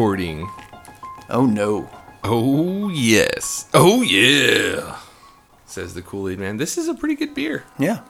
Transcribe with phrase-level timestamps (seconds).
[0.00, 0.48] We are now recording.
[1.28, 1.90] Oh no.
[2.24, 3.68] Oh, yes.
[3.74, 4.98] Oh, yeah.
[5.66, 6.56] Says the Kool Aid Man.
[6.56, 7.64] This is a pretty good beer.
[7.78, 8.00] Yeah.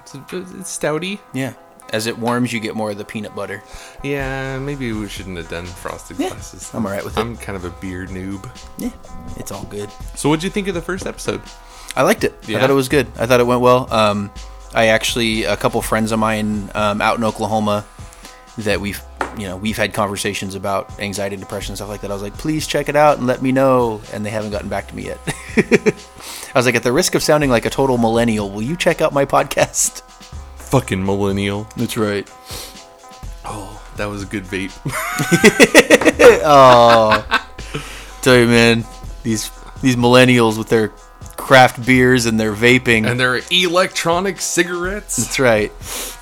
[0.00, 1.18] It's, a, it's stouty.
[1.32, 1.54] Yeah.
[1.94, 3.62] As it warms, you get more of the peanut butter.
[4.04, 6.70] Yeah, maybe we shouldn't have done frosted Yeah, glasses.
[6.74, 7.20] I'm alright with it.
[7.20, 8.46] I'm kind of a beer noob.
[8.78, 8.92] Yeah.
[9.38, 9.90] It's all good.
[10.16, 11.40] So, what'd you think of the first episode?
[11.96, 12.34] I liked it.
[12.46, 12.58] Yeah?
[12.58, 13.06] I thought it was good.
[13.18, 13.90] I thought it went well.
[13.92, 14.30] Um,
[14.74, 17.86] I actually a couple friends of mine um, out in Oklahoma
[18.58, 19.02] that we've
[19.38, 22.10] you know we've had conversations about anxiety, depression, stuff like that.
[22.10, 24.68] I was like, please check it out and let me know, and they haven't gotten
[24.68, 25.18] back to me yet.
[25.56, 29.00] I was like, at the risk of sounding like a total millennial, will you check
[29.00, 30.02] out my podcast?
[30.56, 31.66] Fucking millennial.
[31.76, 32.28] That's right.
[33.44, 34.72] Oh, that was a good vape.
[36.42, 37.42] Oh,
[38.22, 38.84] tell you, man,
[39.22, 39.50] these
[39.82, 40.88] these millennials with their
[41.36, 43.06] craft beers and their vaping.
[43.06, 45.16] and their electronic cigarettes.
[45.16, 45.72] That's right.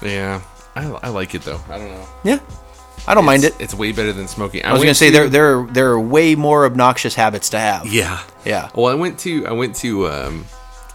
[0.02, 0.40] Yeah,
[0.74, 1.61] I, I like it though.
[1.68, 2.06] I don't know.
[2.24, 2.38] Yeah,
[3.09, 3.55] I don't mind it.
[3.59, 4.64] It's, way better than smoking.
[4.64, 7.87] I was gonna say there there are, there are way more obnoxious habits to have.
[7.87, 8.20] Yeah.
[8.45, 8.69] Yeah.
[8.75, 10.45] Well, I went to I went to um,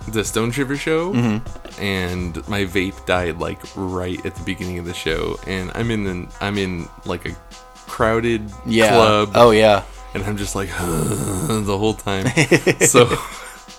[0.08, 1.81] the Stone Shiver show, Mm-hmm.
[1.84, 6.06] and my vape died like right at the beginning of the show, and I'm in
[6.08, 7.36] an, I'm in like a
[7.88, 8.89] crowded Yeah.
[8.95, 9.84] club, Oh yeah.
[10.14, 12.28] and I'm just like the whole time.
[12.81, 13.06] so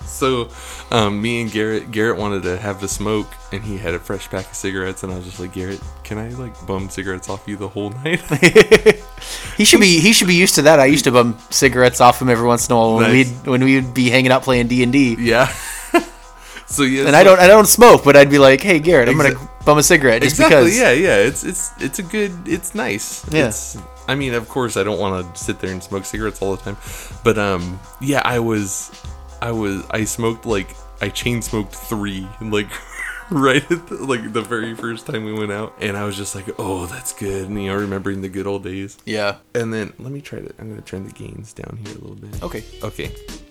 [0.06, 0.48] so
[0.91, 4.28] um, me and Garrett Garrett wanted to have the smoke, and he had a fresh
[4.30, 7.47] pack of cigarettes, and I was just like Garrett, can I like bum cigarettes off
[7.48, 8.22] you the whole night?
[9.56, 10.80] He should be he should be used to that.
[10.80, 13.30] I used to bum cigarettes off him every once in a while when Nice.
[13.42, 15.16] we'd when we'd be hanging out playing D and D.
[15.19, 15.47] yeah.
[16.66, 19.14] so yeah, And I don't I don't smoke, but I'd be like, hey Garrett, I'm
[19.14, 20.78] Exa- gonna bum a cigarette just exactly because.
[20.78, 23.47] yeah yeah it's it's it's a good it's nice Yeah.
[23.48, 23.78] it's,
[24.09, 26.62] i mean of course i don't want to sit there and smoke cigarettes all the
[26.62, 26.76] time
[27.25, 28.91] but um yeah i was
[29.43, 30.69] i was i smoked like
[31.00, 32.69] i chain smoked three like
[33.31, 36.34] right at the, like the very first time we went out and i was just
[36.34, 39.37] like oh that's good and you know remembering the good old days Yeah.
[39.55, 42.17] and then let me try to i'm gonna turn the gains down here a little
[42.17, 42.62] bit Okay.
[42.83, 43.06] okay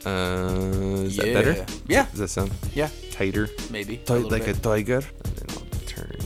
[0.05, 2.05] uh is that better Yeah.
[2.11, 2.89] does that sound Yeah.
[3.11, 3.97] tighter Maybe.
[3.97, 4.57] Ti- little like bit.
[4.57, 5.01] a tiger.
[5.25, 6.17] And then I'll turn.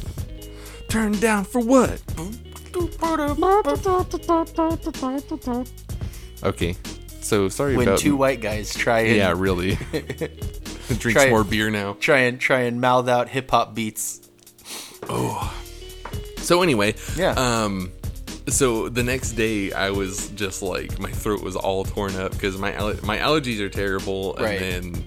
[0.89, 2.01] Turn down for what?
[6.43, 6.75] Okay.
[7.27, 7.99] So sorry about when about.
[7.99, 9.75] two white guys try and yeah, really.
[10.87, 11.93] Drinks Try more beer now.
[11.99, 14.21] try and try and mouth out hip hop beats.
[15.09, 15.53] Oh,
[16.37, 17.31] so anyway, Yeah.
[17.31, 17.91] Um,
[18.47, 22.57] so the next day I was just like my throat was all torn up because
[22.57, 22.71] my
[23.03, 24.59] my allergies are terrible, and Right.
[24.59, 25.03] then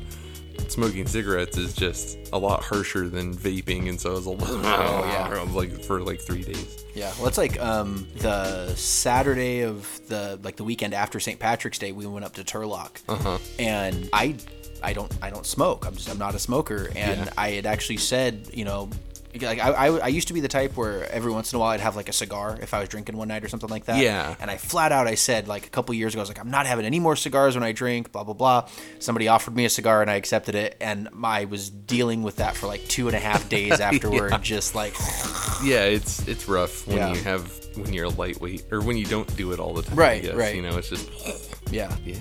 [0.71, 5.05] smoking cigarettes is just a lot harsher than vaping, and so I was little, Oh,
[5.07, 5.29] yeah.
[5.39, 6.85] I was like for like three days.
[6.95, 11.39] Yeah, well, it's like um, the Saturday of the like the weekend after St.
[11.39, 13.39] Patrick's Day, we went up to Turlock, Uh-huh.
[13.59, 14.37] and I,
[14.83, 15.87] I don't, I don't smoke.
[15.87, 17.33] I'm just, I'm not a smoker, and Yeah.
[17.37, 18.89] I had actually said, you know,
[19.41, 21.71] like I, I, I used to be the type where every once in a while
[21.71, 23.99] I'd have like a cigar if I was drinking one night or something like that.
[24.03, 24.35] Yeah.
[24.41, 26.51] and I flat out I said like a couple years ago I was like I'm
[26.51, 28.13] not having any more cigars when I drink.
[28.13, 28.69] Blah blah blah.
[28.99, 32.57] Somebody offered me a cigar and I accepted it, and I was dealing with that
[32.57, 34.95] for like two and a half days afterward, just like
[35.63, 37.13] Yeah, it's it's rough when Yeah.
[37.15, 39.97] you have when you're lightweight or when you don't do it all the time.
[39.97, 40.57] Right, guess, right.
[40.57, 41.09] You know, it's just
[41.71, 41.95] yeah.
[42.05, 42.17] yeah.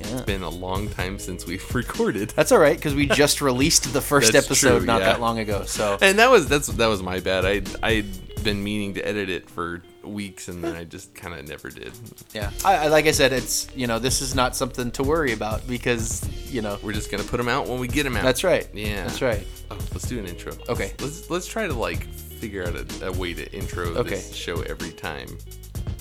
[0.00, 0.12] Yeah.
[0.14, 2.30] It's been a long time since we've recorded.
[2.30, 5.12] That's all right because we just released the first That's episode true, not yeah.
[5.12, 5.64] that long ago.
[5.64, 7.44] So And that was that's that was my bad.
[7.44, 8.06] I I'd
[8.44, 11.92] been meaning to edit it for weeks and then I just kind of never did.
[12.32, 15.32] yeah, I, I like I said, it's you know this is not something to worry
[15.32, 18.22] about because you know We're just gonna put them out when we get them out.
[18.22, 18.66] that's right.
[18.72, 19.04] Yeah.
[19.04, 19.46] that's right.
[19.70, 20.52] Oh, let's do an intro.
[20.68, 20.92] Okay.
[21.00, 24.10] Let's let's try to like figure out a, a way to intro Okay.
[24.10, 25.26] this show every time.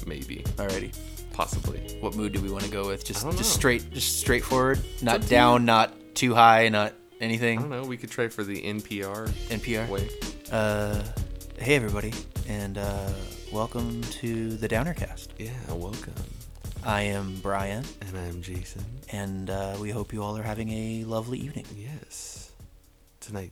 [0.06, 0.96] Maybe, Alrighty.
[1.38, 1.78] Possibly.
[2.00, 3.06] What mood do we want to go with?
[3.06, 4.82] Just just straight, just straightforward.
[5.04, 7.60] Not too down, not too high, not anything.
[7.60, 7.84] I don't know.
[7.84, 9.88] We could try for the NPR NPR.
[9.88, 10.10] way.
[10.52, 11.04] Uh,
[11.60, 12.12] hey everybody,
[12.48, 13.12] and uh,
[13.54, 15.28] welcome to the Downercast.
[15.38, 15.52] Yeah.
[15.70, 16.16] Welcome.
[16.84, 18.84] I am Brian, And I'm Jason.
[19.12, 21.68] and uh, we hope you all are having a lovely evening.
[21.76, 22.52] Yes.
[23.20, 23.52] Tonight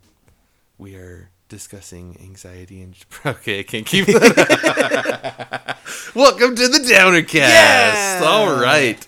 [0.80, 2.96] we are discussing anxiety and
[3.28, 5.78] okay, I can't keep that.
[6.16, 7.34] Welcome to the Downercast.
[7.34, 8.22] Yeah!
[8.24, 9.06] All right.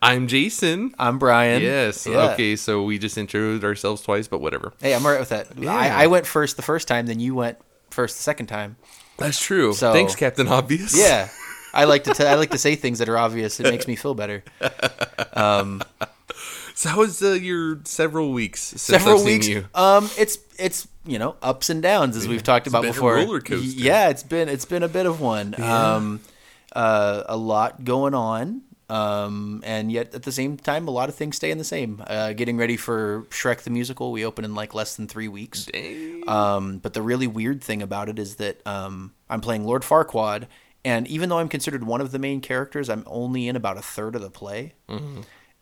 [0.00, 0.94] I'm Jason.
[0.98, 1.60] I'm Brian.
[1.62, 2.06] Yes.
[2.06, 2.30] Yeah.
[2.32, 4.72] Okay, so we just introduced ourselves twice, but whatever.
[4.80, 5.48] Hey, I'm alright with that.
[5.58, 5.74] Yeah.
[5.74, 7.58] I, I went first the first time, then you went
[7.90, 8.76] first the second time.
[9.16, 9.72] That's true.
[9.74, 10.96] So- Thanks, Captain Obvious.
[10.96, 11.28] Yeah,
[11.74, 13.58] I like to t- I like to say things that are obvious.
[13.58, 14.44] It makes me feel better.
[15.34, 15.82] Um,
[16.78, 19.48] So how was uh, your several weeks since Several I've weeks.
[19.48, 19.66] you?
[19.74, 23.14] Um, it's it's you know ups and downs as we've talked about been a before.
[23.16, 23.80] roller coaster.
[23.80, 25.60] Yeah, it's been it's been a bit of one.
[25.60, 26.20] Um,
[26.76, 28.62] uh, a lot going on.
[28.88, 32.00] Um, and yet at the same time, a lot of things staying the same.
[32.06, 34.12] Uh, getting ready for Shrek the musical.
[34.12, 35.64] We open in like less than three weeks.
[35.64, 36.22] Dang.
[36.28, 40.46] Um, but the really weird thing about it is that um, I'm playing Lord Farquaad
[40.84, 43.82] And even though I'm considered one of the main characters, I'm only in about a
[43.82, 44.74] third of the play.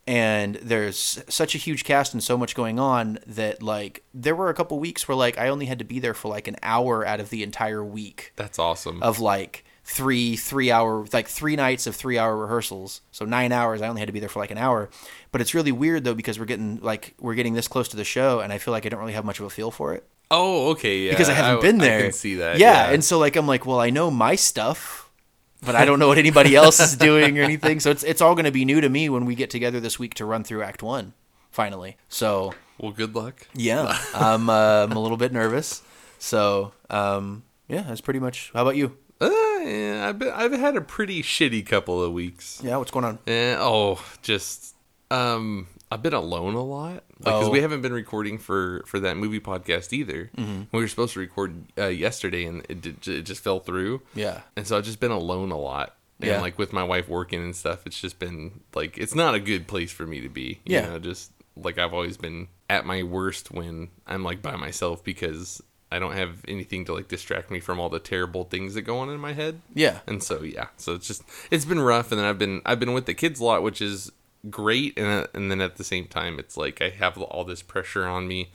[0.06, 4.48] And there's such a huge cast and so much going on that like there were
[4.48, 7.04] a couple weeks where like I only had to be there for like an hour
[7.04, 9.02] out of the entire week That's awesome.
[9.02, 13.80] of like three three hour like three nights of three hour rehearsals so nine hours
[13.80, 14.90] i only had to be there for like an hour
[15.30, 18.02] but it's really weird though because we're getting like we're getting this close to the
[18.02, 20.04] show and i feel like i don't really have much of a feel for it
[20.32, 21.12] oh, okay, yeah.
[21.12, 22.58] because i haven't been there I can see that.
[22.58, 25.05] yeah, and so like i'm like well i know my stuff
[25.64, 27.80] but i don't know what anybody else is doing or anything.
[27.80, 29.98] So it's it's all going to be new to me when we get together this
[29.98, 31.12] week to run through act one
[31.50, 31.96] finally.
[32.08, 33.46] So well, good luck.
[33.54, 35.82] yeah i'm uh, i'm a little bit nervous.
[36.18, 38.96] So um yeah that's pretty much how about you?
[39.18, 39.30] Uh,
[39.64, 42.60] yeah, I've been, I've had a pretty shitty couple of weeks.
[42.62, 43.18] yeah what's going on?
[43.26, 44.74] Eh, oh, just
[45.10, 47.50] um, I've been alone a lot because Oh.
[47.50, 50.30] we haven't been recording for for that movie podcast either.
[50.36, 50.62] Mm-hmm.
[50.76, 54.02] We were supposed to record uh, yesterday, and it, did, it just fell through.
[54.14, 55.96] yeah And so I've just been alone a lot.
[56.20, 56.40] And Yeah.
[56.40, 59.66] like with my wife working and stuff, it's just been like it's not a good
[59.66, 60.60] place for me to be.
[60.64, 60.88] You Yeah.
[60.88, 65.62] know, just like I've always been at my worst when I'm like by myself because
[65.90, 68.98] I don't have anything to like distract me from all the terrible things that go
[68.98, 69.60] on in my head.
[69.72, 72.80] yeah And so yeah, so it's just it's been rough, and then I've been I've
[72.80, 74.10] been with the kids a lot, which is
[74.50, 77.62] great, and uh, and then at the same time, it's like I have all this
[77.62, 78.50] pressure on me,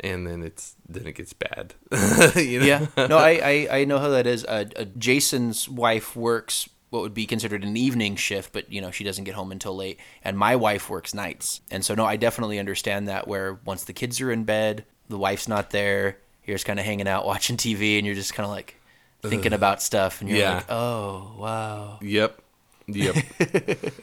[0.00, 1.74] and then it's then it gets bad.
[2.36, 2.66] you know?
[2.66, 7.02] yeah no I, I i know how that is uh, uh, jason's wife works what
[7.02, 9.98] would be considered an evening shift but you know she doesn't get home until late
[10.24, 13.92] and my wife works nights and so no i definitely understand that where once the
[13.92, 17.56] kids are in bed the wife's not there you're just kind of hanging out watching
[17.56, 18.74] tv and you're just kind of like
[19.22, 20.54] thinking about stuff and you're Yeah.
[20.56, 22.40] like oh wow Yep.
[22.88, 23.16] Yep.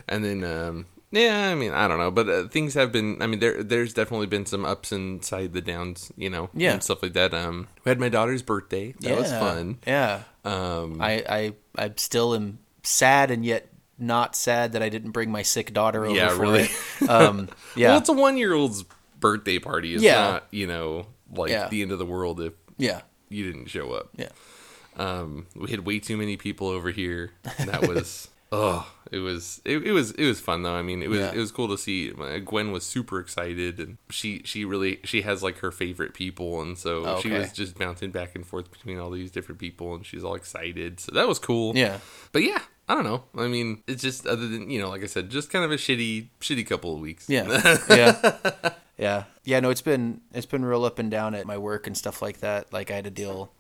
[0.07, 3.21] and then um yeah, I mean, I don't know, but uh, things have been.
[3.21, 6.74] I mean, there there's definitely been some ups and side the downs, you know, Yeah.
[6.74, 7.33] and stuff like that.
[7.33, 8.94] Um, we had my daughter's birthday.
[9.01, 9.77] That was fun.
[9.88, 13.68] yeah Um, i i i still am sad and yet
[14.00, 16.69] not sad that i didn't bring my sick daughter over Yeah, for really.
[17.01, 18.83] it um yeah Well, it's a one year old's
[19.19, 19.94] birthday party.
[19.95, 20.21] It's Yeah.
[20.21, 21.68] not, you know, like Yeah.
[21.69, 24.10] the end of the world if yeah you didn't show up.
[24.15, 24.30] yeah
[24.95, 27.31] Um, we had way too many people over here.
[27.65, 30.75] That was oh, it was it, it was it was fun though.
[30.75, 31.31] I mean, it was Yeah.
[31.33, 32.11] it was cool to see.
[32.45, 36.77] Gwen was super excited, and she she really she has like her favorite people, and
[36.77, 37.39] so she Okay.
[37.39, 40.99] was just bouncing back and forth between all these different people, and she's all excited.
[40.99, 41.75] So that was cool.
[41.75, 41.99] yeah
[42.31, 43.23] But yeah, I don't know.
[43.38, 45.75] I mean, it's just other than you know, like I said, just kind of a
[45.77, 47.29] shitty shitty couple of weeks.
[47.29, 47.77] Yeah.
[47.89, 48.71] yeah.
[48.97, 49.23] Yeah.
[49.43, 52.21] Yeah, no, it's been it's been real up and down at my work and stuff
[52.21, 52.71] like that.
[52.73, 53.51] Like I had to deal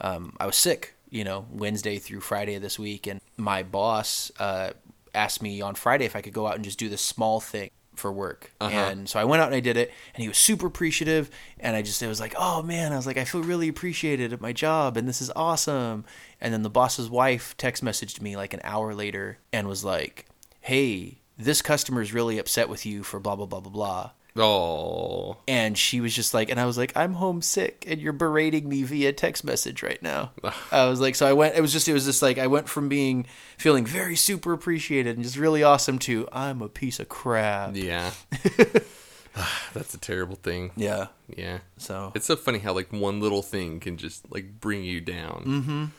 [0.00, 4.30] um I was sick, you know, Wednesday through Friday of this week and my boss
[4.38, 4.70] uh
[5.14, 7.70] asked me on Friday if I could go out and just do this small thing
[7.96, 8.52] for work.
[8.92, 11.76] And so I went out and I did it and he was super appreciative and
[11.76, 14.40] I just it was like, "Oh man, I was like I feel really appreciated at
[14.40, 16.04] my job and this is awesome."
[16.40, 20.26] And then the boss's wife text messaged me like an hour later and was like,
[20.60, 25.38] "Hey, this customer is really upset with you for blah blah blah blah blah." Oh,
[25.48, 28.82] and she was just like and i was like i'm homesick and you're berating me
[28.84, 30.30] via text message right now
[30.72, 32.68] i was like so i went it was just it was just like i went
[32.68, 33.26] from being
[33.58, 38.12] feeling very super appreciated and just really awesome to i'm a piece of crap yeah.
[39.74, 40.72] That's a terrible thing.
[40.76, 41.58] yeah Yeah.
[41.76, 45.90] so It's so funny how like one little thing can just like bring you down.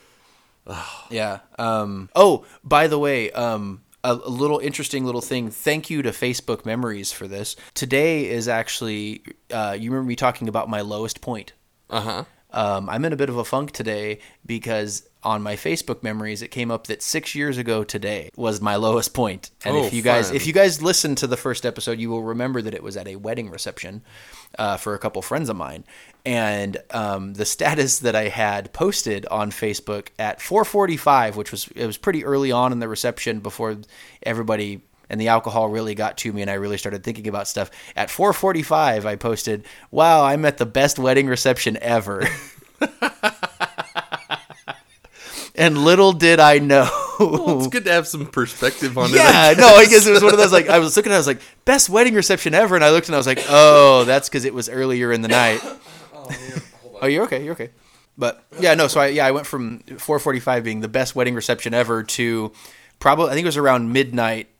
[0.67, 0.73] Mm-hmm.
[1.09, 5.51] yeah um oh by the way um a, little interesting little thing.
[5.51, 7.55] Thank you to facebook memories for this.
[7.73, 11.53] Today is actually uh you remember me talking about my lowest point.
[11.89, 12.23] Uh huh.
[12.53, 16.47] Um, I'm in a bit of a funk today because on my Facebook memories it
[16.49, 19.51] came up that six years ago today was my lowest point.
[19.63, 20.35] And Oh, if you guys fun.
[20.35, 23.07] if you guys listened to the first episode, you will remember that it was at
[23.07, 24.01] a wedding reception
[24.59, 25.83] uh, for a couple friends of mine.
[26.25, 31.85] And um, the status that I had posted on Facebook at 4:45, which was it
[31.85, 33.77] was pretty early on in the reception before
[34.23, 34.81] everybody
[35.11, 37.69] and the alcohol really got to me and I really started thinking about stuff.
[37.95, 42.27] At 4:45 I posted, "Wow, I'm at the best wedding reception ever."
[45.55, 46.89] and little did I know.
[47.19, 49.17] Well, it's good to have some perspective on it.
[49.17, 51.17] yeah, no, I guess it was one of those like I was looking at it,
[51.17, 54.05] I was like, "Best wedding reception ever." And I looked and I was like, "Oh,
[54.05, 55.61] that's cuz it was earlier in the night."
[56.93, 57.43] Oh, oh, you're okay.
[57.43, 57.71] You're okay.
[58.17, 58.87] But yeah, no.
[58.87, 62.51] So I yeah I went from 4:45 being the best wedding reception ever to
[62.99, 64.50] probably I think it was around midnight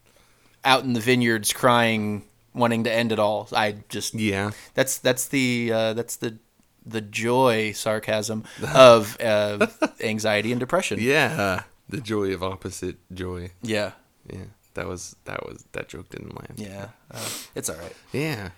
[0.64, 3.48] out in the vineyards crying, wanting to end it all.
[3.54, 4.52] I just Yeah.
[4.74, 6.38] that's that's the uh, that's the
[6.86, 8.44] the joy sarcasm
[8.76, 9.68] of uh,
[10.02, 11.00] anxiety and depression.
[11.02, 11.64] Yeah.
[11.90, 13.52] The joy of opposite joy.
[13.62, 13.92] Yeah.
[14.32, 14.46] Yeah.
[14.76, 16.54] That was that was that joke didn't land.
[16.58, 16.88] Yeah.
[17.14, 17.96] Uh, it's all right.
[18.14, 18.52] Yeah.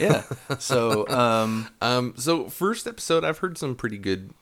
[0.00, 0.22] Yeah.
[0.58, 2.14] So um um.
[2.16, 4.32] So first episode, I've heard some pretty good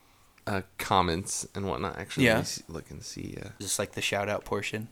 [0.47, 1.97] uh, comments and whatnot.
[1.99, 2.33] Actually, Yeah.
[2.33, 3.37] let me see, look and see.
[3.39, 4.87] Uh, Just like the shout out portion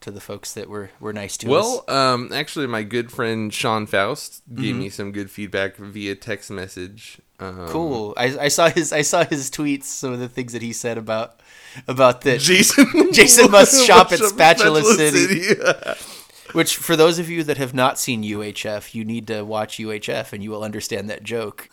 [0.00, 1.50] to the folks that were were nice to us.
[1.50, 4.78] well, um, actually, my good friend Sean Faust gave Mm-hmm.
[4.80, 7.20] me some good feedback via text message.
[7.38, 8.14] Um, Cool.
[8.16, 9.84] I, I saw his I saw his tweets.
[9.84, 11.40] Some of the things that he said about
[11.88, 12.40] about that.
[12.50, 15.54] Jason Jason must shop at Spatula City.
[16.52, 20.32] Which, for those of you that have not seen UHF, you need to watch UHF,
[20.32, 21.68] and you will understand that joke.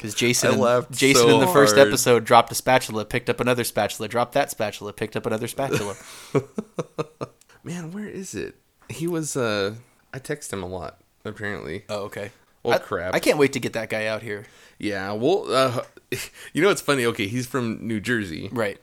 [0.00, 0.58] Because Jason,
[0.92, 1.88] Jason so in the first hard.
[1.88, 5.94] episode dropped a spatula, picked up another spatula, dropped that spatula, picked up another spatula.
[7.64, 8.56] Man, where is it?
[8.88, 9.36] He was.
[9.36, 9.74] uh
[10.14, 11.00] I text him a lot.
[11.24, 11.84] Apparently.
[11.90, 12.30] oh, okay.
[12.62, 13.14] Well, I, crap.
[13.14, 14.46] I can't wait to get that guy out here.
[14.78, 15.12] Yeah.
[15.12, 15.82] Well, uh,
[16.54, 17.04] you know what's funny?
[17.06, 18.48] Okay, he's from New Jersey.
[18.50, 18.80] Right.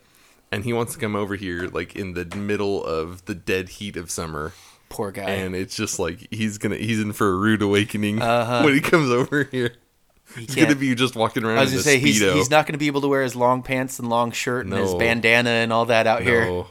[0.51, 3.97] and he wants to come over here like in the middle of the dead heat
[3.97, 4.53] of summer
[4.89, 5.23] Poor guy.
[5.29, 8.61] and it's just like he's gonna he's in for a rude awakening Uh-huh.
[8.63, 9.86] when he comes over here he
[10.35, 12.87] he's gonna be just walking around I was gonna say he's he's not gonna be
[12.87, 16.07] able to wear his long pants and long shirt and his bandana and all that
[16.07, 16.65] out here.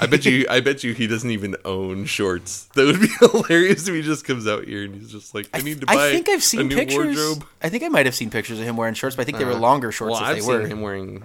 [0.00, 2.66] I bet you I bet you he doesn't even own shorts.
[2.76, 5.60] That would be hilarious if he just comes out here and he's just like, I,
[5.60, 7.16] need to buy I think I've a seen pictures.
[7.16, 7.44] wardrobe.
[7.60, 9.44] I think I might have seen pictures of him wearing shorts, but I think they
[9.44, 10.66] were Uh, longer shorts well, if I've they seen were.
[10.68, 11.24] him wearing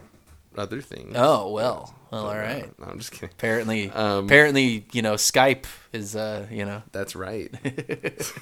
[0.58, 1.14] other things.
[1.16, 2.68] Oh well, well, all right.
[2.80, 3.30] No, I'm just kidding.
[3.32, 7.52] Apparently, Um, apparently, you know, Skype is, uh, you know, That's right.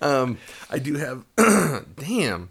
[0.00, 0.38] um,
[0.70, 1.24] I do have.
[1.96, 2.50] damn,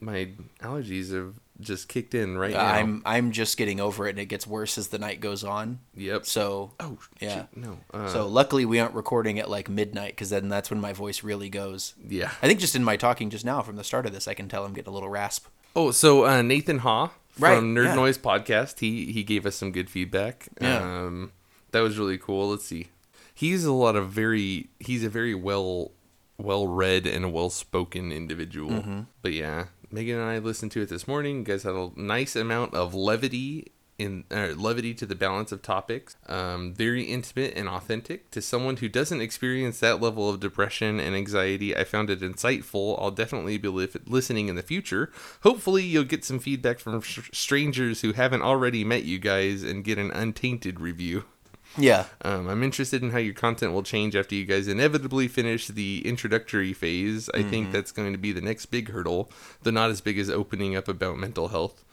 [0.00, 2.64] my allergies have just kicked in right now.
[2.66, 5.80] I'm I'm just getting over it, and it gets worse as the night goes on.
[5.96, 6.26] Yep.
[6.26, 7.34] So, oh, yeah.
[7.34, 7.78] shit, no.
[7.92, 11.22] Uh, so luckily we aren't recording at like midnight because then that's when my voice
[11.22, 11.94] really goes.
[12.06, 12.30] yeah.
[12.42, 14.48] I think just in my talking just now from the start of this, I can
[14.48, 15.46] tell I'm getting a little rasp.
[15.76, 17.94] Oh, so uh, Nathan Haw from Right, Nerd yeah.
[17.94, 20.48] Noise podcast, he he gave us some good feedback.
[20.60, 20.78] Yeah.
[20.78, 21.32] Um,
[21.72, 22.50] that was really cool.
[22.50, 22.88] Let's see.
[23.34, 24.68] He's a lot of very.
[24.78, 25.90] He's a very well
[26.38, 28.70] well read and a well spoken individual.
[28.70, 29.00] Mm-hmm.
[29.22, 31.38] But yeah, Megan and I listened to it this morning.
[31.38, 35.62] You guys had a nice amount of levity in uh, levity to the balance of
[35.62, 36.16] topics.
[36.26, 41.14] Um, very intimate and authentic to someone who doesn't experience that level of depression and
[41.14, 41.76] anxiety.
[41.76, 43.00] I found it insightful.
[43.00, 45.12] I'll definitely be li- listening in the future.
[45.42, 49.84] Hopefully, you'll get some feedback from sh- strangers who haven't already met you guys and
[49.84, 51.24] get an untainted review.
[51.76, 55.66] Yeah, Um, I'm interested in how your content will change after you guys inevitably finish
[55.68, 57.28] the introductory phase.
[57.34, 59.30] I think that's going to be the next big hurdle,
[59.62, 61.84] though not as big as opening up about mental health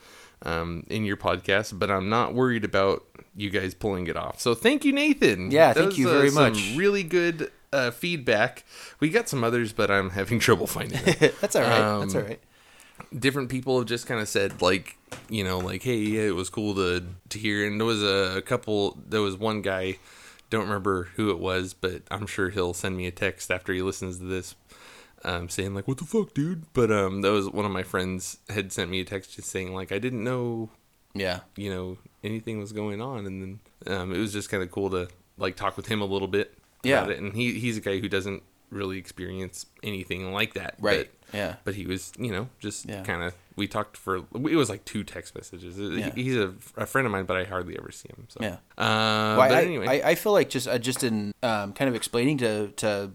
[0.44, 1.78] um, in your podcast.
[1.80, 3.04] But I'm not worried about
[3.36, 4.40] you guys pulling it off.
[4.40, 5.52] So thank you, Nathan.
[5.52, 6.74] Yeah, That thank was, you uh, very some much.
[6.76, 8.64] Really good uh, feedback.
[9.00, 11.16] We got some others, but I'm having trouble finding them.
[11.42, 12.00] that's all right.
[12.02, 12.40] that's Um, all right.
[13.18, 14.98] Different people have just kind of said like
[15.30, 17.66] you know like hey yeah, it was cool to to hear.
[17.66, 19.98] And there was a, couple there was one guy
[20.50, 23.82] don't remember who it was but i'm sure he'll send me a text after he
[23.82, 24.54] listens to this
[25.24, 26.66] um, saying like what the fuck dude?
[26.74, 29.74] But um that was one of my friends had sent me a text just saying
[29.74, 30.70] like i didn't know
[31.14, 33.26] Yeah, you know anything was going on.
[33.26, 36.06] And then um, it was just kind of cool to like talk with him a
[36.06, 36.54] little bit
[36.84, 37.00] Yeah.
[37.00, 37.20] about it.
[37.20, 41.10] And he he's a guy who doesn't really experience anything like that right.
[41.32, 43.04] but, yeah, but he was you know just Yeah.
[43.04, 46.12] kind of we talked for it was like two text messages Yeah.
[46.16, 48.54] he's a, a friend of mine but i hardly ever see him so yeah.
[48.78, 51.90] uh, Well, but I, anyway I, I feel like just uh, just in um, kind
[51.90, 53.12] of explaining to to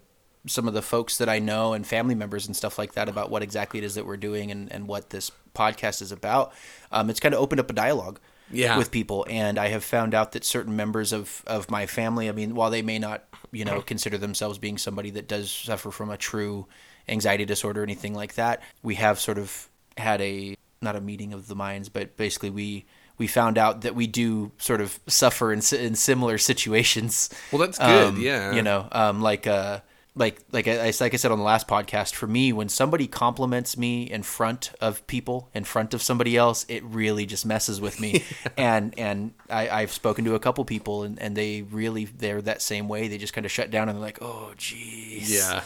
[0.49, 3.31] some of the folks that I know and family members and stuff like that about
[3.33, 6.53] what exactly it is that we're doing and, and what this podcast is about.
[6.93, 8.79] Um, it's kind of opened up a dialogue Yeah.
[8.79, 12.33] with people, and I have found out that certain members of of my family, I
[12.33, 16.11] mean, while they may not you know consider themselves being somebody that does suffer from
[16.11, 16.67] a true
[17.09, 21.33] anxiety disorder or anything like that, we have sort of had a not a meeting
[21.33, 22.85] of the minds, but basically we
[23.19, 27.31] we found out that we do sort of suffer in, in similar situations.
[27.51, 28.53] Well, that's good, Um, yeah.
[28.53, 29.81] You know, um, like uh,
[30.17, 33.77] like like I like I said on the last podcast, for me, when somebody compliments
[33.77, 38.01] me in front of people, in front of somebody else, it really just messes with
[38.01, 38.25] me.
[38.57, 42.63] and and I, I've spoken to a couple people, and, and they really they're that
[42.63, 43.09] same way.
[43.09, 45.29] They just kind of shut down and they're like, oh, jeez.
[45.29, 45.63] yeah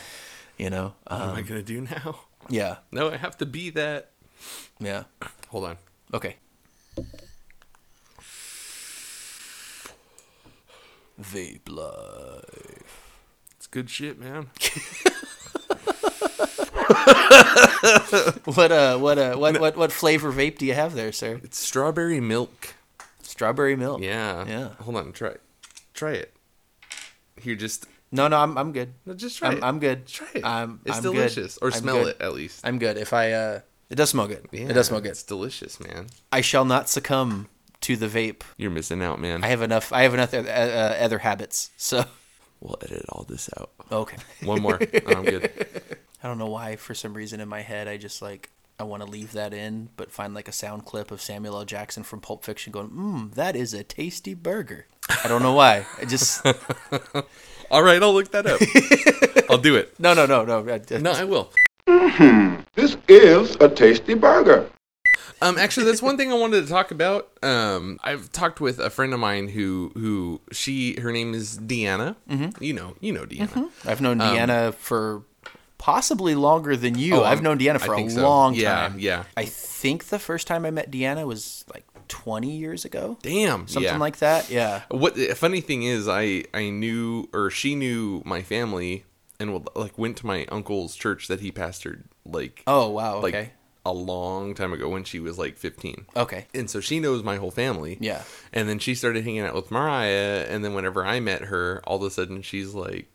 [0.59, 0.95] You know.
[1.07, 2.77] what am i Um, gonna do now yeah.
[2.91, 4.11] no i have to be that
[4.81, 5.05] Yeah.
[5.49, 5.77] hold on
[6.13, 6.37] Okay.
[11.21, 13.00] Vape life.
[13.71, 14.49] Good shit man
[18.45, 21.41] What uh what uh what what what flavor vape do you have there, sir?
[21.43, 22.75] it's strawberry milk
[23.23, 24.01] Strawberry milk.
[24.03, 24.69] yeah Yeah.
[24.81, 25.35] hold on try
[25.95, 26.35] try it
[27.41, 28.93] here just No, no, I'm I'm good.
[29.07, 30.07] no, just try I'm, it I'm good.
[30.07, 31.13] try it I'm, it's I'm good.
[31.15, 32.17] delicious or I'm smell good.
[32.17, 32.97] it at least I'm good.
[32.99, 34.47] If I uh it does smell good.
[34.53, 35.13] yeah it does smell good.
[35.13, 37.49] it's delicious man I shall not succumb
[37.83, 38.43] to the vape.
[38.57, 41.71] you're missing out man I have enough I have enough uh, uh, other habits.
[41.77, 42.05] So
[42.61, 44.17] we'll edit all this out okay.
[44.45, 45.51] one more and i'm good
[46.23, 49.03] I don't know why for some reason in my head I just like I want
[49.03, 51.65] to leave that in, but find like a sound clip of Samuel L.
[51.67, 54.87] Jackson from Pulp Fiction going, "Mmm, that is a tasty burger."
[55.23, 55.85] I don't know why.
[56.01, 56.45] I just
[57.71, 58.61] All right, I'll look that up.
[59.51, 59.99] I'll do it.
[60.01, 60.67] no, no, no, no.
[60.69, 61.53] I- I- No, I will.
[61.87, 62.63] Mm-hmm.
[62.75, 64.71] This is a tasty burger.
[65.43, 67.31] Um, actually, that's one thing I wanted to talk about.
[67.43, 72.17] Um, I've talked with a friend of mine who who she her name is Deanna.
[72.29, 72.63] Mm-hmm.
[72.63, 73.71] You know, you know Deanna.
[73.87, 75.23] I've known Deanna for
[75.79, 77.17] possibly longer than you.
[77.17, 78.21] Oh, I've known Deanna for a so.
[78.21, 78.99] long Yeah, time.
[78.99, 79.25] yeah.
[79.37, 83.93] I think the first time I met Deanna was like 20 years ago, Damn, something
[83.93, 83.97] yeah.
[83.99, 84.51] like that.
[84.51, 84.83] Yeah.
[84.91, 89.05] What the funny thing is, I I knew or she knew my family
[89.39, 93.21] and would, like went to my uncle's church that he pastored like Oh wow.
[93.21, 93.53] like Okay.
[93.87, 96.07] A long time ago when she was like fifteen.
[96.17, 96.47] okay.
[96.55, 97.97] And so she knows my whole family.
[98.01, 98.23] Yeah.
[98.53, 101.97] And then she started hanging out with Mariah, and then whenever I met her, all
[101.97, 103.07] of a sudden she's like,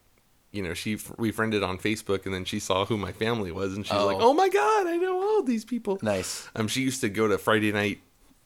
[0.51, 3.75] you know, she we friended on Facebook, and then she saw who my family was,
[3.75, 4.29] and she's like, Oh.
[4.29, 6.47] "Oh my god, I know all these people." Nice.
[6.55, 7.99] Um, she used to go to Friday night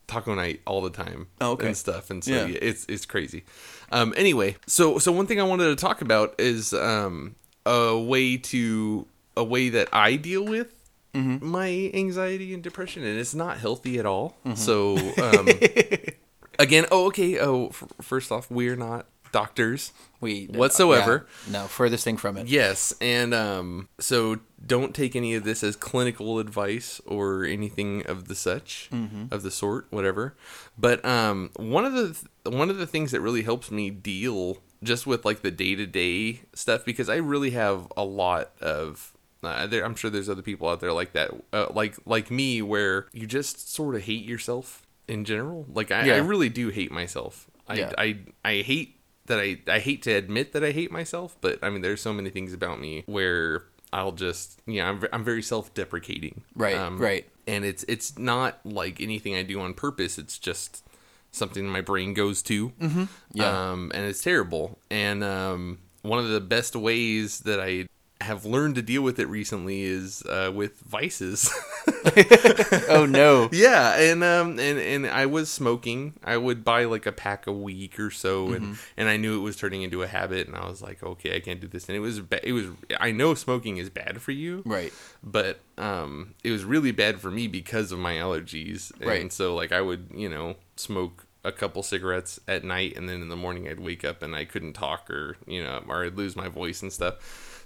[0.08, 1.68] taco night all the time Oh, okay.
[1.68, 2.46] and stuff, and so Yeah.
[2.48, 2.58] yeah.
[2.62, 3.44] it's it's crazy.
[3.92, 7.36] Um, anyway, so so one thing I wanted to talk about is um
[7.66, 9.06] a way to
[9.38, 10.74] a way that I deal with
[11.14, 11.46] Mm-hmm.
[11.46, 14.38] my anxiety and depression, and it's not healthy at all.
[14.46, 14.56] Mm-hmm.
[14.56, 15.48] So um,
[16.60, 19.92] again, oh okay, oh f- first off, we're not doctors.
[20.22, 21.28] We Whatsoever.
[21.48, 22.48] yeah, no, furthest thing from it.
[22.48, 28.28] Yes, and um, so don't take any of this as clinical advice or anything of
[28.28, 28.90] the such,
[29.32, 30.36] of the sort, whatever.
[30.78, 35.06] But um, one of the one of the things that really helps me deal just
[35.08, 39.14] with like the day to day stuff because I really have a lot of.
[39.42, 42.62] Uh, there, I'm sure there's other people out there like that, uh, like like me,
[42.62, 45.66] where you just sort of hate yourself in general.
[45.74, 46.16] Like I, Yeah.
[46.16, 47.50] I really do hate myself.
[47.68, 47.94] I, Yeah.
[47.98, 51.70] I I hate that I I hate to admit that I hate myself, but I
[51.70, 56.44] mean there's so many things about me where I'll just yeah I'm I'm very self-deprecating.
[56.56, 57.30] Right, right.
[57.48, 60.18] And it's it's not like anything I do on purpose.
[60.18, 60.84] It's just
[61.32, 62.70] something my brain goes to.
[62.70, 63.04] Mm-hmm.
[63.34, 63.72] Yeah.
[63.72, 64.80] Um, and it's terrible.
[64.90, 67.88] And um, one of the best ways that I
[68.22, 71.50] have learned to deal with it recently is uh, with vices.
[72.90, 73.50] Oh no.
[73.54, 76.14] Yeah, and um and and I was smoking.
[76.24, 79.44] I would buy like a pack a week or so, and and I knew it
[79.44, 81.88] was turning into a habit, and I was like, okay, I can't do this.
[81.88, 82.66] And it was ba- it was
[83.00, 84.94] I know smoking is bad for you, Right.
[85.24, 89.34] but um it was really bad for me because of my allergies, and Right.
[89.34, 93.30] so like I would you know smoke a couple cigarettes at night, and then in
[93.30, 96.36] the morning I'd wake up and I couldn't talk or you know or I'd lose
[96.36, 97.16] my voice and stuff.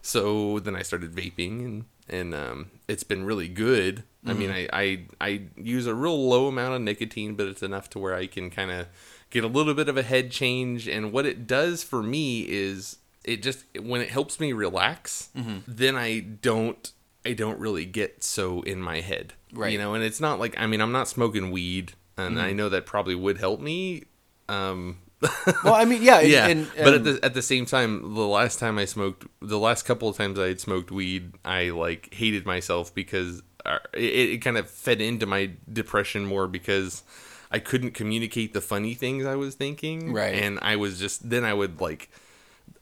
[0.04, 4.04] So then I started vaping and and um, it's been really good.
[4.26, 7.90] I mean, I, I I use a real low amount of nicotine, but it's enough
[7.92, 8.88] to where I can kind of
[9.30, 10.88] get a little bit of a head change.
[10.88, 15.30] And what it does for me is it just when it helps me relax,
[15.68, 16.92] then I don't
[17.26, 19.72] I don't really get so in my head, Right.
[19.72, 22.68] You know, and it's not like I mean I'm not smoking weed, and I know
[22.70, 24.04] that probably would help me.
[24.50, 24.98] Um,
[25.64, 26.20] Well, I mean, yeah.
[26.20, 29.26] and- yeah, And, but at the at the same time, the last time I smoked,
[29.42, 33.80] the last couple of times I had smoked weed, I like hated myself because uh,
[33.94, 37.04] it, it kind of fed into my depression more because
[37.52, 40.36] I couldn't communicate the funny things I was thinking, Right.
[40.36, 42.10] And I was just then I would like.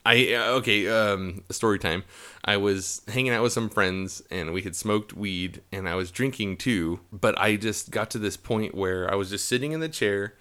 [0.03, 0.87] I uh, okay.
[0.87, 2.03] Um, story time.
[2.43, 6.09] I was hanging out with some friends, and we had smoked weed, and I was
[6.09, 7.01] drinking too.
[7.11, 10.33] But I just got to this point where I was just sitting in the chair,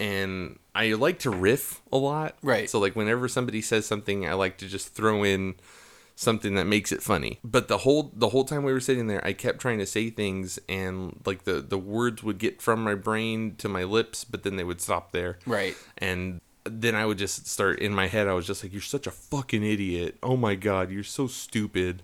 [0.00, 2.36] and I like to riff a lot.
[2.42, 2.68] Right.
[2.68, 5.56] So like whenever somebody says something, I like to just throw in
[6.16, 7.38] something that makes it funny.
[7.44, 10.08] But the whole the whole time we were sitting there, I kept trying to say
[10.08, 14.42] things, and like the the words would get from my brain to my lips, but
[14.42, 15.76] then they would stop there right.
[15.98, 18.26] and then I would just start in my head.
[18.26, 20.16] I was just like, "You're such a fucking idiot!
[20.22, 22.02] Oh my god, you're so stupid!"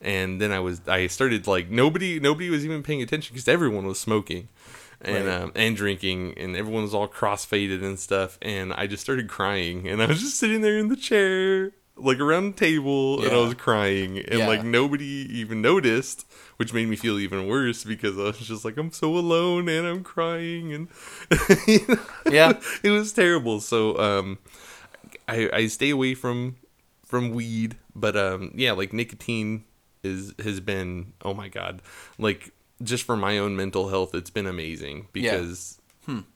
[0.00, 3.84] And then I was, I started like nobody, nobody was even paying attention because everyone
[3.84, 4.48] was smoking
[5.00, 5.40] and Right.
[5.42, 8.38] um, and drinking, and everyone was all cross-faded and stuff.
[8.42, 12.18] And I just started crying, and I was just sitting there in the chair, like
[12.20, 14.48] around the table, and I was crying, and Yeah.
[14.48, 18.76] like nobody even noticed, which made me feel even worse because I was just like,
[18.76, 20.88] I'm so alone and I'm crying, and
[21.66, 21.98] you know?
[22.30, 22.60] Yeah.
[22.82, 23.60] it was terrible.
[23.60, 24.38] So um,
[25.28, 26.56] I I stay away from
[27.04, 29.64] from weed, but um, yeah, like nicotine
[30.02, 31.82] is has been oh my god,
[32.18, 32.52] like
[32.82, 35.78] just for my own mental health, it's been amazing because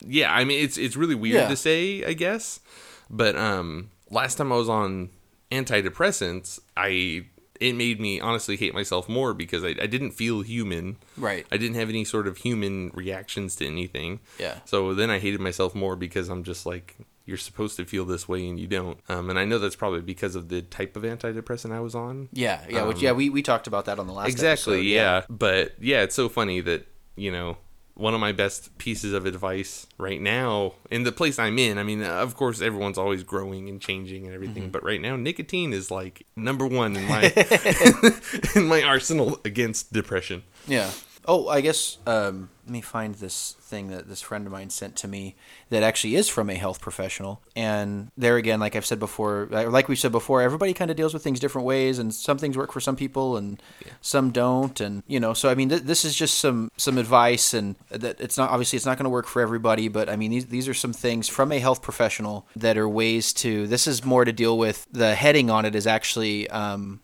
[0.06, 1.48] yeah, I mean it's it's really weird Yeah.
[1.48, 2.60] to say, I guess,
[3.08, 5.10] but um, last time I was on
[5.50, 7.26] antidepressants, I
[7.60, 10.96] it made me honestly hate myself more because I, I didn't feel human.
[11.16, 11.46] Right.
[11.52, 14.18] I didn't have any sort of human reactions to anything.
[14.38, 14.56] Yeah.
[14.64, 18.28] So then I hated myself more because I'm just like you're supposed to feel this
[18.28, 18.98] way and you don't.
[19.08, 22.28] Um, and I know that's probably because of the type of antidepressant I was on.
[22.32, 23.12] Yeah, yeah, which, yeah.
[23.12, 25.22] We, we talked about that on the last Exactly, episode, yeah.
[25.28, 27.58] But yeah, it's so funny that, you know,
[27.94, 31.82] one of my best pieces of advice right now in the place I'm in, I
[31.82, 35.90] mean, of course, everyone's always growing and changing and everything, but right now, nicotine is
[35.90, 37.24] like number one in my
[38.56, 40.42] in my arsenal against depression.
[40.66, 40.90] Yeah.
[41.26, 44.96] Oh, I guess um, let me find this thing that this friend of mine sent
[44.96, 45.36] to me
[45.70, 47.40] that actually is from a health professional.
[47.54, 51.14] And there again, like I've said before, like we said before, everybody kind of deals
[51.14, 53.62] with things different ways, and some things work for some people and
[54.00, 54.80] some don't.
[54.80, 58.20] And you know, so I mean, th- this is just some some advice, and that
[58.20, 60.68] it's not obviously it's not going to work for everybody, but I mean, these these
[60.68, 63.66] are some things from a health professional that are ways to.
[63.66, 64.86] This is more to deal with.
[64.90, 66.48] The heading on it is actually.
[66.50, 67.00] Um,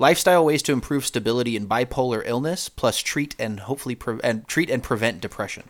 [0.00, 4.68] lifestyle ways to improve stability in bipolar illness plus treat and hopefully pre- and treat
[4.70, 5.62] and prevent depression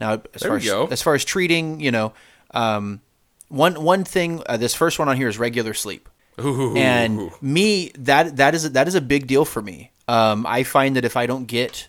[0.00, 0.86] now as There far as, go.
[0.88, 2.12] as far as treating you know
[2.52, 3.00] um,
[3.48, 6.08] one one thing uh, this first one on here is regular sleep
[6.40, 6.76] Ooh.
[6.76, 10.94] and me that that is that is a big deal for me um, i find
[10.96, 11.88] that if i don't get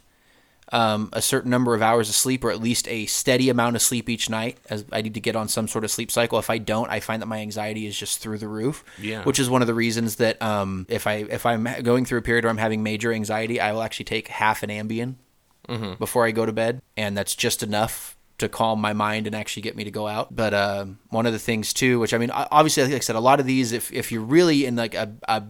[0.74, 3.82] um, a certain number of hours of sleep or at least a steady amount of
[3.82, 6.40] sleep each night as i need to get on some sort of sleep cycle.
[6.40, 9.24] If i don't i find that my anxiety is just through the roof Yeah.
[9.24, 12.22] which is one of the reasons that um, if i if i'm going through a
[12.22, 15.16] period where i'm having major anxiety i will actually take half an ambien
[16.00, 19.62] before i go to bed and that's just enough to calm my mind and actually
[19.62, 20.36] get me to go out.
[20.36, 23.20] But um, one of the things too which i mean obviously like i said a
[23.20, 25.44] lot of these if, if you're really in like a, a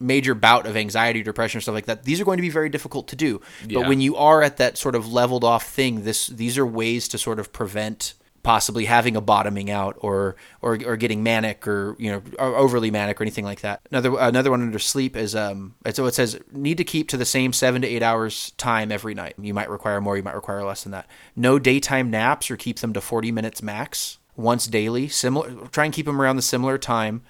[0.00, 2.68] major bout of anxiety, depression, or stuff like that, these are going to be very
[2.68, 3.40] difficult to do.
[3.66, 3.80] Yeah.
[3.80, 7.06] But when you are at that sort of leveled off thing, this these are ways
[7.08, 11.94] to sort of prevent possibly having a bottoming out or or, or getting manic or
[11.98, 13.80] you know or overly manic or anything like that.
[13.90, 17.24] Another another one under sleep is um so it says need to keep to the
[17.24, 19.34] same seven to eight hours time every night.
[19.38, 21.06] You might require more, you might require less than that.
[21.36, 25.08] No daytime naps or keep them to forty minutes max once daily.
[25.08, 27.22] Similar try and keep them around the similar time.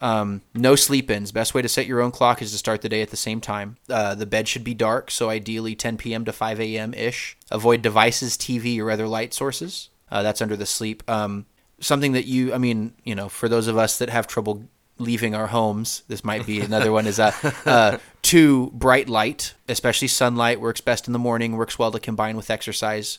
[0.00, 1.32] Um, no sleep ins.
[1.32, 3.40] Best way to set your own clock is to start the day at the same
[3.40, 3.76] time.
[3.88, 6.24] Uh, the bed should be dark, so ideally 10 p.m.
[6.24, 6.94] to 5 a.m.
[6.94, 7.36] ish.
[7.50, 9.90] Avoid devices, TV, or other light sources.
[10.10, 11.02] Uh, that's under the sleep.
[11.10, 11.46] Um,
[11.80, 14.64] something that you, I mean, you know, for those of us that have trouble
[14.98, 17.32] leaving our homes, this might be another one is uh,
[17.66, 22.36] uh, two bright light, especially sunlight, works best in the morning, works well to combine
[22.36, 23.18] with exercise.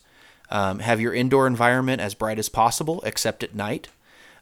[0.52, 3.89] Um, have your indoor environment as bright as possible, except at night.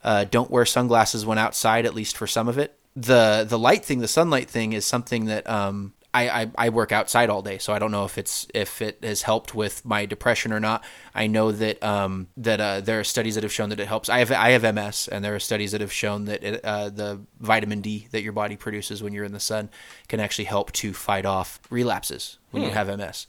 [0.04, 2.78] Uh, don't wear sunglasses when outside, at least for some of it.
[2.96, 6.92] The the light thing, the sunlight thing, is something that um, I, I I work
[6.92, 10.06] outside all day, so I don't know if it's if it has helped with my
[10.06, 10.84] depression or not.
[11.14, 14.10] I know that um, that uh, there are studies that have shown that it helps.
[14.10, 16.90] I have I have MS, and there are studies that have shown that it, uh,
[16.90, 19.70] the vitamin D that your body produces when you're in the sun
[20.08, 23.28] can actually help to fight off relapses when you have MS.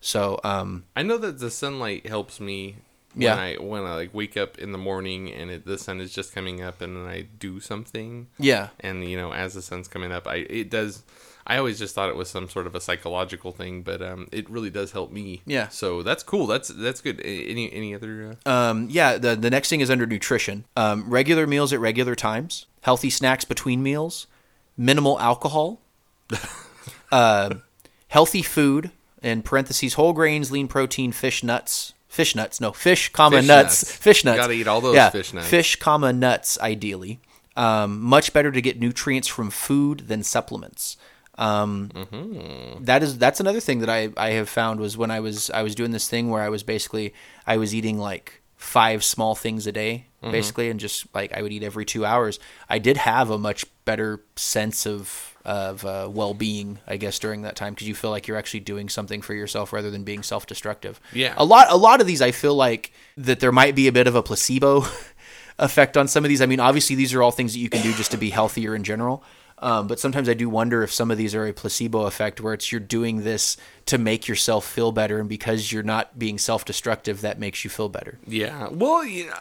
[0.00, 2.76] So um, I know that the sunlight helps me
[3.18, 3.36] when Yeah.
[3.36, 6.32] I when I like wake up in the morning and it, the sun is just
[6.34, 10.12] coming up and then I do something yeah, and you know as the sun's coming
[10.12, 11.02] up I it does
[11.50, 14.48] I always just thought it was some sort of a psychological thing but um it
[14.50, 15.68] really does help me Yeah.
[15.68, 19.68] so that's cool that's that's good any any other uh, Um, yeah, the the next
[19.70, 20.64] thing is under nutrition.
[20.76, 24.26] Um, regular meals at regular times, healthy snacks between meals,
[24.76, 25.80] minimal alcohol,
[27.12, 27.54] uh,
[28.08, 28.90] healthy food
[29.22, 33.82] in parentheses whole grains, lean protein, fish nuts, fish nuts, no fish, comma Fish nuts,
[33.82, 33.96] nuts.
[33.96, 34.38] fish nuts.
[34.38, 35.48] Gotta eat all those yeah, fish nuts.
[35.48, 37.20] Fish, comma nuts, ideally.
[37.56, 40.96] Um, much better to get nutrients from food than supplements.
[41.36, 41.90] Um,
[42.80, 45.62] that is that's another thing that I, I have found was when I was I
[45.62, 47.14] was doing this thing where I was basically
[47.46, 51.52] I was eating like five small things a day basically and just like I would
[51.52, 52.40] eat every two hours.
[52.68, 57.42] I did have a much better sense of of uh, well being I guess during
[57.42, 60.22] that time because you feel like you're actually doing something for yourself rather than being
[60.22, 61.00] self destructive.
[61.12, 61.34] Yeah.
[61.36, 64.06] a lot a lot of these I feel like that there might be a bit
[64.06, 64.84] of a placebo
[65.58, 66.40] effect on some of these.
[66.42, 68.74] I mean, obviously these are all things that you can do just to be healthier
[68.74, 69.24] in general.
[69.60, 72.54] Um, but sometimes I do wonder if some of these are a placebo effect where
[72.54, 77.22] it's you're doing this to make yourself feel better, and because you're not being self-destructive,
[77.22, 78.18] that makes you feel better.
[78.26, 78.68] Yeah.
[78.70, 79.40] Well, yeah,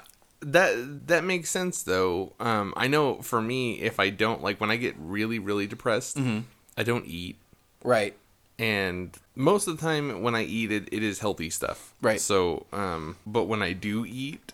[0.52, 2.34] that that makes sense though.
[2.40, 6.18] Um, I know for me, if I don't like when I get really really depressed,
[6.18, 6.40] Mm-hmm.
[6.78, 7.38] I don't eat,
[7.84, 8.16] Right.
[8.60, 11.94] and most of the time when I eat it, it is healthy stuff.
[12.02, 12.22] Right.
[12.22, 14.54] So, um, but when I do eat,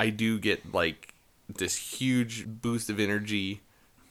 [0.00, 1.14] I do get like
[1.48, 3.60] this huge boost of energy.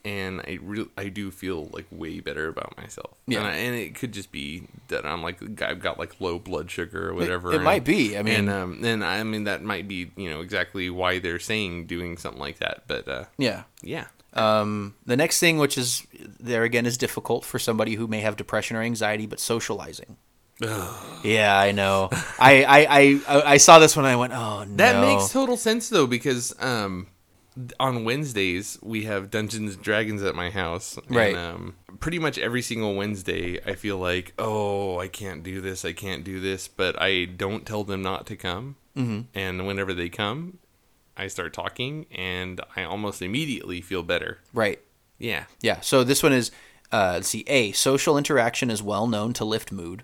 [0.06, 3.12] And I re- I do feel like way better about myself.
[3.28, 3.39] Yeah.
[3.39, 6.70] and, I, and it could just be that I'm like I've got like low blood
[6.70, 7.52] sugar or whatever.
[7.52, 8.15] it and- might be.
[8.18, 11.39] I mean- and um, and I mean that might be you know exactly why they're
[11.39, 12.84] saying doing something like that.
[12.88, 13.63] But uh, Yeah.
[13.82, 16.06] yeah, Um, the next thing, which is
[16.39, 20.18] there again, is difficult for somebody who may have depression or anxiety, but socializing.
[21.24, 22.10] yeah, I know.
[22.39, 24.06] I, I, I, I saw this one.
[24.06, 24.76] I went, oh no.
[24.78, 27.08] that makes total sense though because um,
[27.80, 30.98] on Wednesdays we have Dungeons and Dragons at my house.
[31.10, 31.36] Right.
[31.36, 35.86] And, um, pretty much every single Wednesday, I feel like, oh, I can't do this,
[35.86, 38.76] I can't do this, but I don't tell them not to come.
[38.96, 39.22] Mm-hmm.
[39.34, 40.60] And whenever they come,
[41.18, 44.39] I start talking, and I almost immediately feel better.
[44.54, 44.80] Right.
[45.18, 45.46] Yeah.
[45.62, 45.80] Yeah.
[45.82, 46.52] So this one is,
[46.91, 50.04] uh, let's see, A, social interaction is well known to lift mood.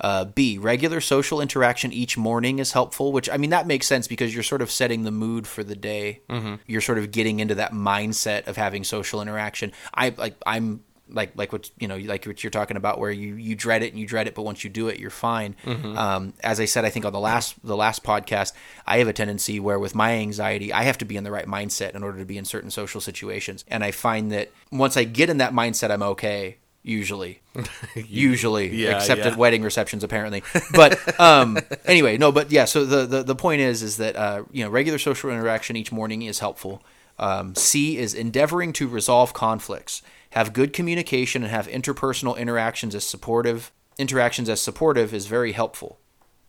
[0.00, 4.06] Uh, B, regular social interaction each morning is helpful, which I mean, that makes sense
[4.06, 6.20] because you're sort of setting the mood for the day.
[6.28, 6.56] Mm-hmm.
[6.66, 9.72] You're sort of getting into that mindset of having social interaction.
[9.92, 13.34] I like, I'm like, like what, you know, like what you're talking about where you,
[13.34, 15.56] you dread it and you dread it, but once you do it, you're fine.
[15.96, 18.52] Um, as I said, I think on the last, the last podcast,
[18.86, 21.46] I have a tendency where with my anxiety, I have to be in the right
[21.46, 23.64] mindset in order to be in certain social situations.
[23.68, 26.58] And I find that once I get in that mindset, I'm okay.
[26.88, 27.40] Usually,
[27.94, 29.28] usually, Yeah, except yeah.
[29.28, 30.42] at wedding receptions, apparently.
[30.72, 32.32] But um, anyway, no.
[32.32, 32.64] But yeah.
[32.64, 35.92] So the, the the point is, is that uh, you know regular social interaction each
[35.92, 36.82] morning is helpful.
[37.18, 43.04] Um, C is endeavoring to resolve conflicts, have good communication, and have interpersonal interactions as
[43.04, 43.70] supportive.
[43.98, 45.98] Interactions as supportive is very helpful.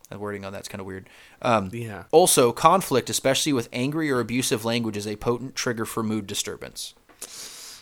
[0.08, 1.08] The wording on that's kind of weird.
[1.42, 2.04] Um, Yeah.
[2.12, 6.94] also, conflict, especially with angry or abusive language, is a potent trigger for mood disturbance.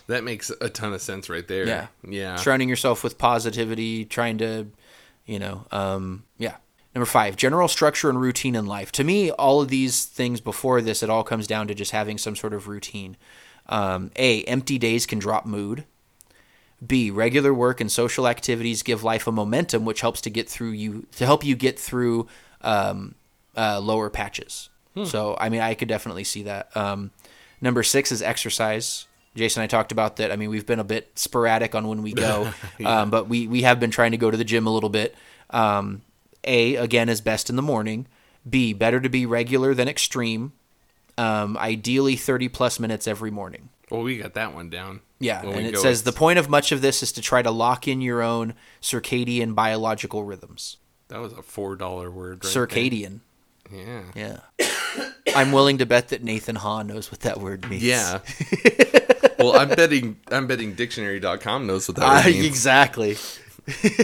[0.09, 1.67] That makes a ton of sense right there.
[1.67, 1.87] Yeah.
[2.03, 2.35] Yeah.
[2.35, 4.67] Surrounding yourself with positivity, trying to,
[5.27, 6.55] you know, um, yeah.
[6.95, 8.91] Number five, general structure and routine in life.
[8.93, 12.17] To me, all of these things before this, it all comes down to just having
[12.17, 13.17] some sort of routine.
[13.67, 15.85] Um, a, empty days can drop mood.
[16.85, 20.71] B, regular work and social activities give life a momentum, which helps to get through
[20.71, 22.27] you to help you get through
[22.61, 23.13] um,
[23.55, 24.69] uh, lower patches.
[25.05, 26.75] So, I mean, I could definitely see that.
[26.75, 27.11] Um,
[27.61, 29.05] number six is exercise.
[29.35, 30.31] Jason and I talked about that.
[30.31, 32.51] I mean, we've been a bit sporadic on when we go,
[32.85, 35.15] um, but we we have been trying to go to the gym a little bit.
[35.49, 36.01] Um,
[36.43, 38.07] a again is best in the morning.
[38.49, 40.53] B better to be regular than extreme.
[41.17, 43.69] Um, ideally, thirty plus minutes every morning.
[43.89, 45.01] Well, we got that one down.
[45.19, 47.87] Yeah, and it says the point of much of this is to try to lock
[47.87, 50.77] in your own circadian biological rhythms.
[51.09, 52.45] That was a four dollar word.
[52.45, 53.01] Right circadian.
[53.01, 53.19] There.
[53.71, 54.01] Yeah.
[54.15, 54.39] Yeah.
[55.35, 57.83] I'm willing to bet that Nathan Hahn knows what that word means.
[57.83, 58.19] Yeah.
[59.39, 60.17] well, I'm betting.
[60.31, 62.45] I'm betting dictionary.com knows what that word means.
[62.45, 63.17] exactly.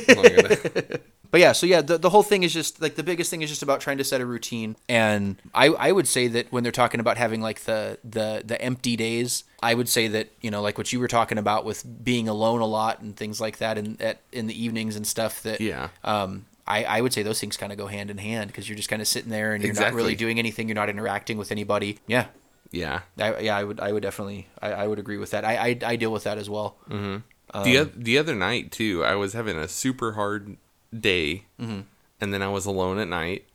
[0.09, 0.99] I'm not gonna-
[1.31, 3.49] But yeah, so yeah, the, the whole thing is just like the biggest thing is
[3.49, 4.77] just about trying to set a routine.
[4.87, 8.61] And I, I would say that when they're talking about having like the, the the
[8.61, 11.83] empty days, I would say that you know like what you were talking about with
[12.05, 15.41] being alone a lot and things like that, in at in the evenings and stuff.
[15.43, 15.89] That Yeah.
[16.05, 18.75] um, I, I would say those things kind of go hand in hand because you're
[18.75, 20.67] just kind of sitting there and you're not really doing anything.
[20.67, 21.99] You're not interacting with anybody.
[22.07, 22.27] Yeah,
[22.71, 23.01] yeah.
[23.19, 25.45] I, yeah, I would I would definitely I, I would agree with that.
[25.45, 26.77] I, I I deal with that as well.
[26.89, 27.21] the Um,
[27.53, 30.57] oth- the other night too, I was having a super hard
[30.97, 31.81] day, Mm-hmm.
[32.21, 33.45] and then I was alone at night.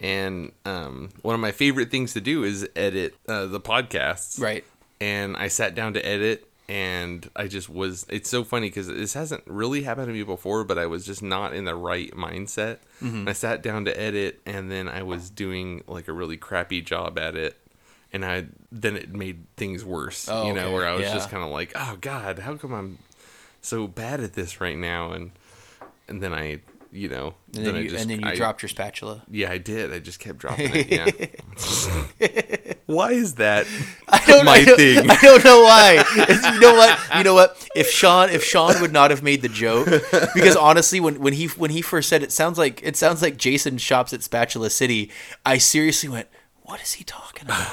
[0.00, 4.40] And um, one of my favorite things to do is edit uh, the podcasts.
[4.40, 4.64] Right.
[5.00, 8.04] And I sat down to edit, and I just was.
[8.10, 11.22] It's so funny because this hasn't really happened to me before, but I was just
[11.22, 12.78] not in the right mindset.
[13.02, 13.20] Mm-hmm.
[13.20, 16.80] And I sat down to edit, and then I was doing like a really crappy
[16.82, 17.56] job at it.
[18.12, 20.72] And I then it made things worse, Oh, you know, okay.
[20.74, 21.14] where I was Yeah.
[21.14, 22.98] just kind of like, "Oh God, how come I'm
[23.60, 25.32] so bad at this right now and
[26.06, 28.68] and then I you know And then, I you, and then you I- dropped your
[28.68, 29.22] spatula.
[29.30, 33.66] yeah I did I just kept dropping it yeah why is that
[34.26, 36.04] don't- my I don't- thing I don't know why.
[36.54, 36.98] You know what?
[37.16, 37.68] You know what?
[37.76, 39.86] If Sean, if Sean would not have made the joke,
[40.34, 43.36] because honestly, when, when he when he first said it, sounds like it sounds like
[43.36, 45.10] Jason shops at Spatula City.
[45.44, 46.28] I seriously went,
[46.62, 47.68] "What is he talking about?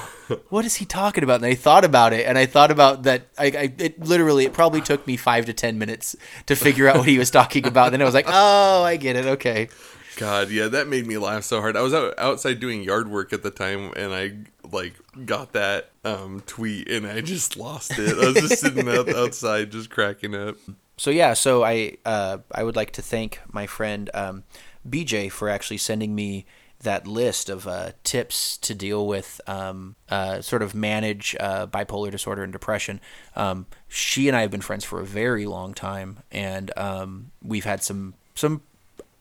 [0.50, 3.28] What is he talking about?" And I thought about it, and I thought about that.
[3.38, 6.16] I, I it literally it probably took me five to ten minutes
[6.48, 7.88] to figure out what he was talking about.
[7.88, 9.26] And Then I was like, "Oh, I get it.
[9.26, 9.70] Okay."
[10.18, 13.34] God yeah that made me laugh so hard I was out, outside doing yard work
[13.34, 14.32] at the time and I
[14.72, 14.94] like
[15.26, 19.74] got that um tweet and I just lost it I was just sitting out, outside
[19.74, 20.56] just cracking up
[20.98, 24.44] so yeah, so I uh, I would like to thank my friend um,
[24.88, 26.46] BJ for actually sending me
[26.86, 32.10] that list of uh, tips to deal with um, uh, sort of manage uh, bipolar
[32.10, 33.00] disorder and depression.
[33.36, 37.66] Um, she and I have been friends for a very long time, and um, we've
[37.66, 38.62] had some some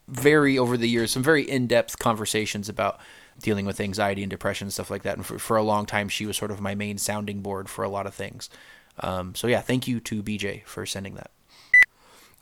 [0.08, 3.00] very over the years some very in-depth conversations about
[3.40, 6.08] dealing with anxiety and depression and stuff like that and for, for a long time
[6.08, 8.50] she was sort of my main sounding board for a lot of things
[9.00, 11.30] um, so yeah thank you to bj for sending that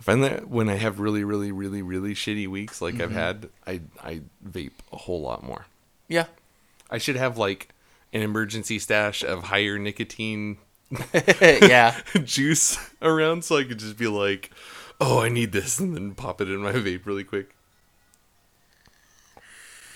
[0.02, 3.02] I find that when I have really, really, really, really shitty weeks like Mm-hmm.
[3.04, 5.66] I've had, I I vape a whole lot more.
[6.08, 6.26] yeah
[6.90, 7.68] I should have like
[8.12, 10.58] an emergency stash of higher nicotine
[11.14, 14.50] yeah juice around so I could just be like,
[15.00, 17.54] oh, I need this, and then pop it in my vape really quick.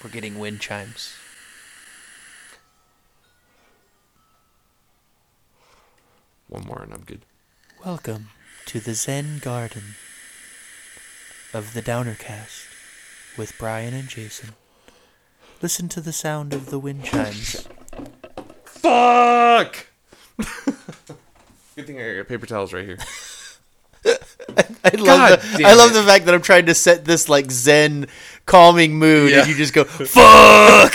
[0.05, 1.15] we're getting wind chimes
[6.47, 7.23] one more and I'm good.
[7.85, 8.29] Welcome
[8.67, 9.95] to the Zen Garden
[11.55, 12.67] of the Downercast
[13.39, 14.51] with Brian and Jason.
[15.63, 17.67] Listen to the sound of the wind chimes.
[18.65, 19.87] Fuck!
[21.77, 22.99] good thing I got paper towels right here.
[24.85, 28.07] I love, the, I love the fact that I'm trying to set this like Zen
[28.45, 29.41] calming mood, Yeah.
[29.41, 30.93] and you just go fuck.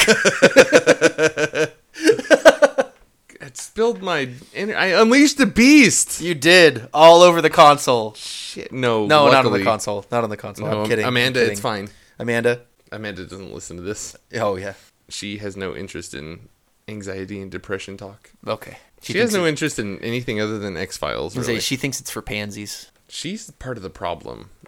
[3.52, 4.30] It spilled my.
[4.56, 6.22] I unleashed the beast.
[6.22, 8.14] you did all over the console.
[8.14, 8.72] Shit.
[8.72, 9.06] No.
[9.08, 10.06] No, not on the console.
[10.10, 10.70] Not on the console.
[10.70, 11.04] No, I'm kidding.
[11.04, 11.52] I'm Amanda, kidding.
[11.52, 11.90] it's fine.
[12.18, 12.62] Amanda.
[12.94, 14.16] Amanda doesn't listen to this.
[14.36, 14.74] Oh yeah.
[15.10, 16.48] She has no interest in
[16.88, 18.32] anxiety and depression talk.
[18.48, 18.78] Okay.
[19.02, 21.18] She, has no it- interest in anything other than X Files.
[21.18, 21.62] I was gonna say, Really.
[21.62, 22.90] she thinks it's for pansies.
[23.10, 24.50] She's part of the problem.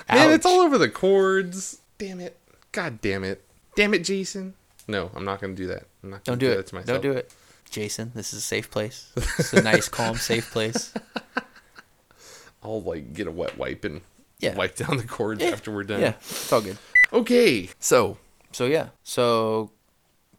[0.10, 1.82] Man, it's all over the cords.
[2.00, 2.36] Damn it.
[2.72, 3.44] God damn it.
[3.76, 4.56] Damn it, Jason.
[4.88, 5.86] No, I'm not going to do that.
[6.04, 6.68] I'm not Don't gonna do that it.
[6.68, 7.02] to myself.
[7.02, 7.32] Don't do it.
[7.70, 9.12] Jason, this is a safe place.
[9.16, 10.94] It's a nice, calm, safe place.
[12.64, 14.02] I'll like get a wet wipe and
[14.40, 14.56] Yeah.
[14.56, 15.50] wipe down the cords Yeah.
[15.50, 16.02] after we're done.
[16.02, 16.78] Yeah, it's all good.
[17.12, 17.70] Okay.
[17.80, 18.18] So,
[18.52, 19.72] So yeah, so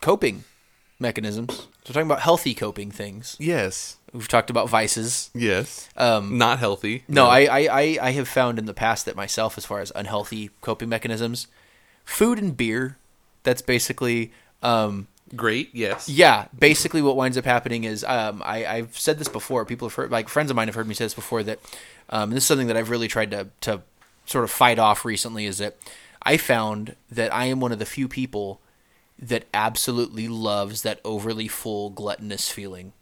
[0.00, 0.44] coping
[0.98, 1.56] mechanisms.
[1.56, 3.36] So we're talking about healthy coping things.
[3.38, 3.96] yes.
[4.12, 5.28] We've talked about vices.
[5.34, 5.88] Yes.
[5.96, 7.02] Um, Not healthy.
[7.08, 9.90] no, I, I, I, I have found in the past that myself, as far as
[9.96, 11.48] unhealthy coping mechanisms,
[12.04, 12.96] food and beer.
[13.44, 15.70] That's basically, um, Great.
[15.74, 16.08] Yes.
[16.08, 19.64] yeah, basically what winds up happening is, um, I, I've said this before.
[19.64, 21.42] People have heard, like friends of mine have heard me say this before.
[21.42, 21.58] That,
[22.10, 23.82] um, this is something that I've really tried to to
[24.26, 25.46] sort of fight off recently.
[25.46, 25.76] Is that
[26.22, 28.60] I found that I am one of the few people
[29.18, 32.92] that absolutely loves that overly full gluttonous feeling.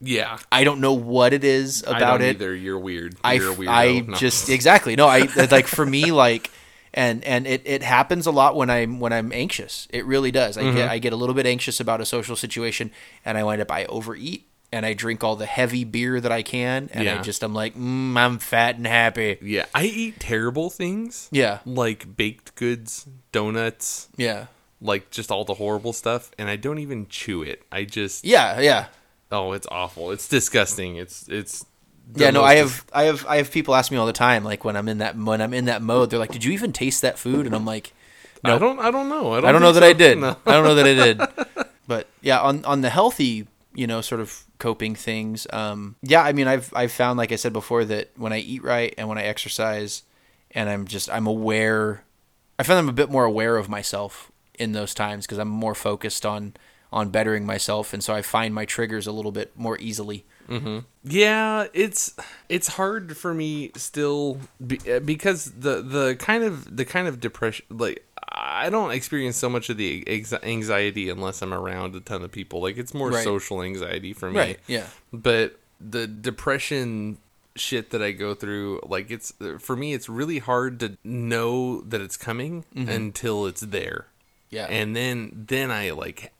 [0.00, 0.38] Yeah.
[0.50, 2.36] I don't know what it is I about it.
[2.36, 2.54] either.
[2.54, 3.16] You're weird.
[3.22, 3.68] I, You're weirdo.
[3.68, 4.16] I No.
[4.16, 5.06] just exactly no.
[5.06, 6.50] I like for me like,
[6.94, 9.86] and and it, it happens a lot when I'm when I'm anxious.
[9.90, 10.56] It really does.
[10.56, 10.76] I Mm-hmm.
[10.76, 12.90] get I get a little bit anxious about a social situation,
[13.24, 16.42] and I wind up I overeat and I drink all the heavy beer that I
[16.42, 19.38] can, and I just I'm like mm, I'm fat and happy.
[19.42, 19.66] Yeah.
[19.74, 21.28] I eat terrible things.
[21.32, 24.46] Yeah, Like baked goods, donuts, yeah,
[24.80, 27.62] like just all the horrible stuff, and I don't even chew it.
[27.72, 28.86] I just yeah, yeah.
[29.32, 30.10] oh, it's awful.
[30.12, 30.96] It's disgusting.
[30.96, 31.64] It's it's
[32.14, 34.64] Yeah, no, I have, I have, I have people ask me all the time, like
[34.64, 37.02] when I'm in that, when I'm in that mode, they're like, "Did you even taste
[37.02, 37.92] that food?" And I'm like,
[38.42, 38.78] "No, I don't.
[38.78, 39.32] I don't know.
[39.32, 40.18] I don't, I don't know that I did.
[40.18, 40.36] No.
[40.46, 41.20] I don't know that I did.
[41.86, 45.48] But yeah, on on the healthy, you know, sort of coping things.
[45.52, 48.62] Um, yeah, I mean, I've I've found, like I said before, that when I eat
[48.62, 50.04] right and when I exercise,
[50.52, 52.04] and I'm just I'm aware,
[52.60, 55.74] I find I'm a bit more aware of myself in those times because I'm more
[55.74, 56.54] focused on
[56.92, 60.24] on bettering myself, and so I find my triggers a little bit more easily.
[61.04, 62.14] Yeah, it's
[62.48, 67.64] it's hard for me still be, because the the kind of the kind of depression
[67.70, 72.22] like I don't experience so much of the ex- anxiety unless I'm around a ton
[72.22, 72.60] of people.
[72.60, 73.24] Like it's more Right.
[73.24, 74.38] social anxiety for me.
[74.38, 74.86] Right, yeah.
[75.12, 77.18] But the depression
[77.56, 82.00] shit that I go through, like it's for me, it's really hard to know that
[82.00, 84.06] it's coming until it's there.
[84.06, 84.56] Mm-hmm.
[84.56, 84.66] Yeah.
[84.66, 86.32] and then then I like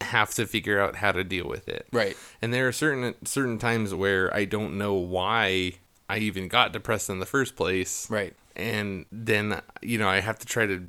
[0.00, 1.86] have to figure out how to deal with it.
[1.92, 2.16] Right.
[2.40, 5.72] And there are certain certain times where I don't know why
[6.08, 8.10] I even got depressed in the first place.
[8.10, 8.34] Right.
[8.56, 10.86] And then you know I have to try to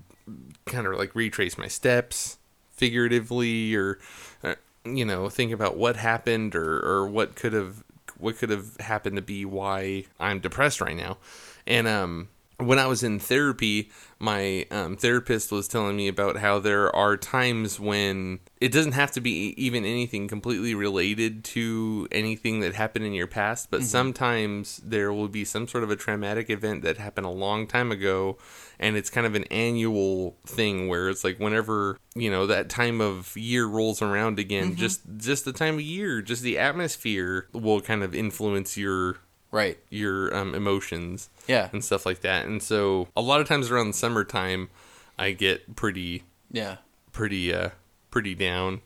[0.66, 2.38] kind of like retrace my steps
[2.72, 4.00] figuratively or
[4.44, 7.84] uh, you know think about what happened or or what could have
[8.18, 11.18] what could have happened to be why I'm depressed right now.
[11.66, 13.90] And um when I was in therapy,
[14.20, 19.12] my um, therapist was telling me about how there are times when it doesn't have
[19.12, 24.82] to be even anything completely related to anything that happened in your past, but sometimes
[24.84, 28.38] there will be some sort of a traumatic event that happened a long time ago,
[28.78, 33.00] and it's kind of an annual thing where it's like whenever you know that time
[33.00, 37.80] of year rolls around again, just just the time of year, just the atmosphere will
[37.80, 39.18] kind of influence your
[39.52, 39.78] Right.
[39.90, 41.70] your um, emotions Yeah.
[41.74, 42.46] and stuff like that.
[42.46, 44.70] And so a lot of times around the summertime,
[45.18, 46.78] I get pretty, Yeah.
[47.12, 47.70] pretty, uh,
[48.12, 48.82] pretty down,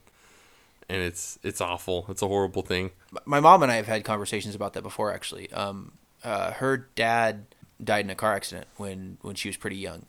[0.90, 2.06] and it's it's awful.
[2.10, 2.92] It's a horrible thing.
[3.26, 5.14] my mom and I have had conversations about that before.
[5.14, 5.94] Actually, um,
[6.24, 7.46] uh, her dad
[7.82, 10.06] died in a car accident when when she was pretty young,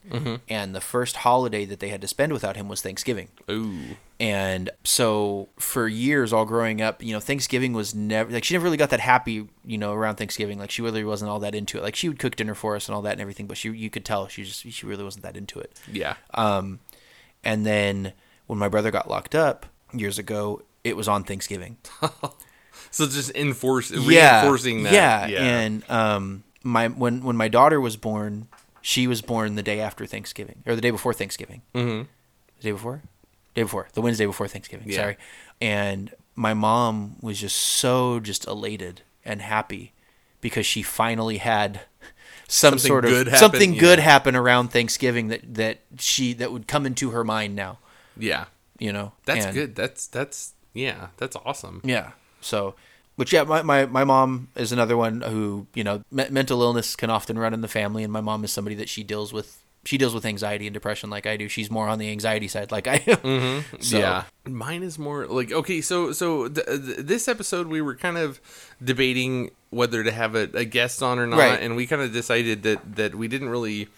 [0.49, 3.29] and the first holiday that they had to spend without him was Thanksgiving.
[3.51, 8.55] Ooh, And so for years, all growing up, you know, Thanksgiving was never like she
[8.55, 10.59] never really got that happy, you know, around Thanksgiving.
[10.59, 11.83] Like she really wasn't all that into it.
[11.83, 13.91] Like she would cook dinner for us and all that and everything, but she you
[13.91, 15.73] could tell she just she really wasn't that into it.
[15.91, 16.81] yeah, Um,
[17.43, 18.13] and then
[18.47, 21.79] when my brother got locked up years ago, it was on Thanksgiving.
[22.91, 24.93] so just enforce yeah, reinforcing that.
[24.93, 28.49] Yeah, and um, my when when my daughter was born,
[28.81, 31.63] she was born the day after Thanksgiving or the day before Thanksgiving.
[31.75, 32.07] Mhm.
[32.59, 33.03] The day before,
[33.55, 34.89] day before the Wednesday before Thanksgiving.
[34.89, 34.97] Yeah.
[34.97, 35.17] Sorry,
[35.61, 39.93] and my mom was just so just elated and happy
[40.41, 41.83] because she finally had
[42.49, 43.81] some Something sort of good happen, something yeah.
[43.81, 47.79] good happen around Thanksgiving that that she that would come into her mind now.
[48.17, 48.47] Yeah.
[48.79, 49.77] You know, That's And- good.
[49.77, 51.81] That's that's yeah, that's awesome.
[51.85, 52.11] Yeah.
[52.41, 52.75] So,
[53.17, 56.97] but yeah, my, my, my mom is another one who, you know, me- mental illness
[56.97, 58.03] can often run in the family.
[58.05, 59.61] And my mom is somebody that she deals with.
[59.87, 61.47] She deals with anxiety and depression like I do.
[61.47, 63.65] She's more on the anxiety side like I am.
[63.81, 65.83] So- Yeah, mine is more like okay.
[65.83, 68.41] So so th- th- this episode we were kind of
[68.83, 71.61] debating whether to have a, a guest on or not, Right.
[71.61, 73.89] and we kind of decided that that we didn't really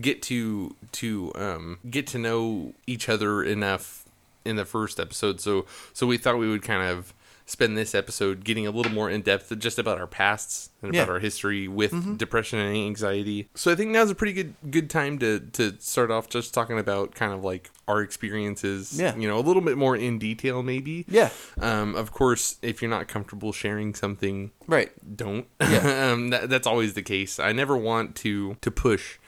[0.00, 4.04] get to to um, get to know each other enough
[4.44, 5.40] in the first episode.
[5.40, 5.64] So
[5.94, 7.14] so we thought we would kind of
[7.50, 11.02] spend this episode getting a little more in depth just about our pasts and Yeah.
[11.02, 13.48] about our history with depression and anxiety.
[13.56, 16.78] So I think now's a pretty good good time to to start off just talking
[16.78, 18.98] about kind of like our experiences.
[19.00, 19.16] Yeah.
[19.16, 21.04] you know, a little bit more in detail maybe.
[21.08, 21.30] Yeah.
[21.60, 24.92] Um, of course, if you're not comfortable sharing something, Right.
[25.16, 25.46] don't.
[25.60, 27.40] um, that, that's always the case.
[27.40, 29.18] I never want to to push,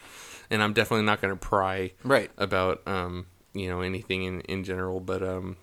[0.51, 2.31] and I'm definitely not going to pry Right.
[2.39, 5.01] about um, you know anything in in general.
[5.01, 5.57] But um,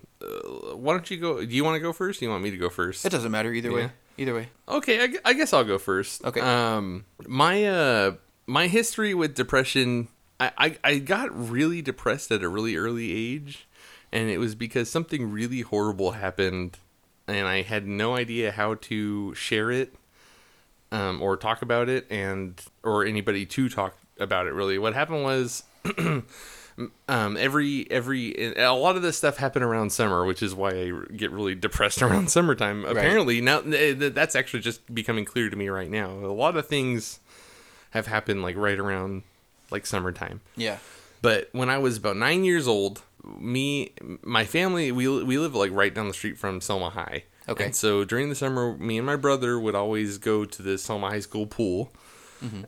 [0.80, 1.44] why don't you go?
[1.44, 2.20] Do you want to go first?
[2.20, 3.04] Do you want me to go first?
[3.04, 3.74] It doesn't matter either Yeah.
[3.74, 3.90] way.
[4.18, 4.48] Either way.
[4.68, 6.24] Okay, I, I guess I'll go first.
[6.24, 6.40] Okay.
[6.40, 8.12] Um, my uh,
[8.46, 10.08] my history with depression,
[10.38, 13.66] I, I I got really depressed at a really early age,
[14.12, 16.78] and it was because something really horrible happened,
[17.26, 19.94] and I had no idea how to share it,
[20.92, 24.52] um, or talk about it, and or anybody to talk about it.
[24.52, 25.62] Really, what happened was.
[27.08, 30.92] um, every every a lot of this stuff happened around summer, which is why I
[31.16, 32.84] get really depressed around summertime.
[32.84, 36.10] Apparently, now that's actually just becoming clear to me right now.
[36.10, 37.20] A lot of things
[37.90, 39.22] have happened like right around
[39.70, 40.40] like summertime.
[40.56, 40.78] Yeah.
[41.22, 43.02] But when I was about nine years old,
[43.38, 47.24] me, my family, we we live like right down the street from Selma High.
[47.48, 47.66] Okay.
[47.66, 51.10] And so during the summer, me and my brother would always go to the Selma
[51.10, 51.92] High School pool,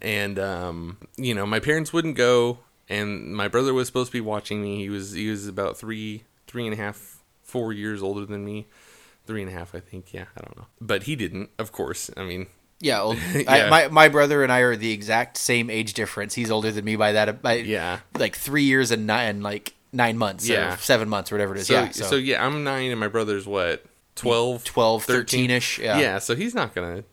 [0.02, 2.58] and um, you know, my parents wouldn't go,
[2.89, 4.76] and my brother was supposed to be watching me.
[4.78, 8.66] He was he was about three three and a half four years older than me.
[9.26, 10.12] Three and a half, I think.
[10.12, 11.51] Yeah, I don't know, but he didn't.
[11.59, 12.49] Of course, I mean,
[12.80, 13.45] Yeah, old, Yeah.
[13.47, 16.35] I, my my brother and I are the exact same age difference.
[16.35, 18.01] He's older than me by that by Yeah.
[18.18, 20.74] like three years and nine and like nine months Yeah.
[20.74, 21.66] or seven months or whatever it is.
[21.68, 23.85] so yeah, so, yeah, I'm nine, and my brother's what
[24.16, 25.78] 12, 12, 13 ish.
[25.78, 25.99] Yeah.
[26.01, 26.18] yeah.
[26.18, 27.05] so he's not gonna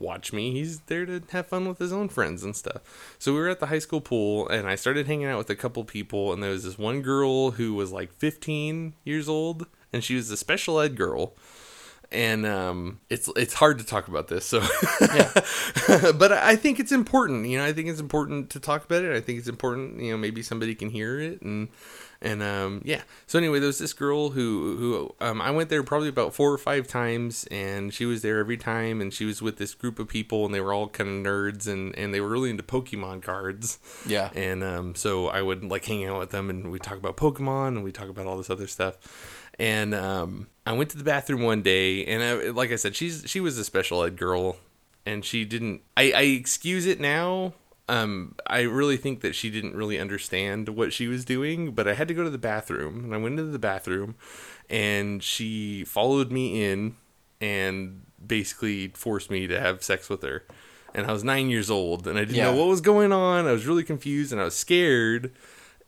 [0.00, 0.52] watch me.
[0.52, 3.16] He's there to have fun with his own friends and stuff.
[3.18, 5.56] So we were at the high school pool, and I started hanging out with a
[5.56, 10.02] couple people, and there was this one girl who was like 15 years old, and
[10.02, 11.34] she was a special ed girl.
[12.12, 14.58] And um, it's it's hard to talk about this, so
[16.18, 17.46] but I I think it's important.
[17.46, 19.14] You know, I think it's important to talk about it.
[19.14, 20.00] I think it's important.
[20.00, 21.68] You know, maybe somebody can hear it, and
[22.22, 23.02] and um, yeah.
[23.26, 26.52] So anyway, there was this girl who who um, I went there probably about four
[26.52, 29.98] or five times, and she was there every time, and she was with this group
[29.98, 32.62] of people, and they were all kind of nerds, and and they were really into
[32.62, 33.78] Pokemon cards.
[34.06, 34.30] Yeah.
[34.34, 37.68] And um, so I would like hang out with them, and we talk about Pokemon,
[37.68, 39.48] and we talk about all this other stuff.
[39.58, 43.24] And um, I went to the bathroom one day, and I, like I said, she's
[43.26, 44.56] she was a special ed girl,
[45.06, 45.80] and she didn't.
[45.96, 47.54] I, I excuse it now.
[47.90, 51.94] Um, I really think that she didn't really understand what she was doing, but I
[51.94, 54.14] had to go to the bathroom, and I went into the bathroom,
[54.68, 56.94] and she followed me in,
[57.40, 60.44] and basically forced me to have sex with her.
[60.94, 63.46] And I was nine years old, and I didn't know what was going on.
[63.46, 65.32] I was really confused, and I was scared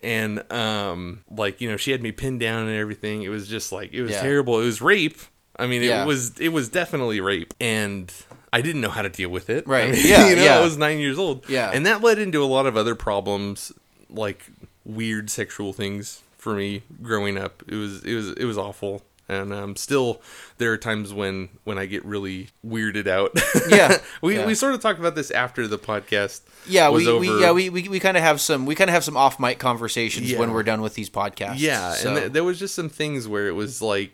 [0.05, 3.71] and um like you know she had me pinned down and everything it was just
[3.71, 4.21] like it was Yeah.
[4.23, 5.17] terrible it was rape
[5.57, 6.03] i mean Yeah.
[6.03, 8.13] it was it was definitely rape and
[8.53, 9.89] i didn't know how to deal with it Right.
[9.89, 10.59] I mean, Yeah, you know yeah.
[10.59, 11.71] i was nine years old Yeah.
[11.73, 13.73] and that led into a lot of other problems
[14.11, 14.47] like
[14.85, 19.51] weird sexual things for me growing up it was it was it was awful and
[19.55, 20.21] um, still,
[20.59, 23.31] there are times when when I get really weirded out.
[23.69, 23.99] Yeah.
[24.21, 24.47] we Yeah.
[24.47, 26.43] we sort of talked about this after the podcast.
[26.67, 29.05] Yeah, we, we yeah we, we, we kind of have some we kind of have
[29.05, 30.39] some off mic conversations Yeah.
[30.41, 31.61] when we're done with these podcasts.
[31.61, 32.09] Yeah, so.
[32.11, 34.13] and th- there was just some things where it was like,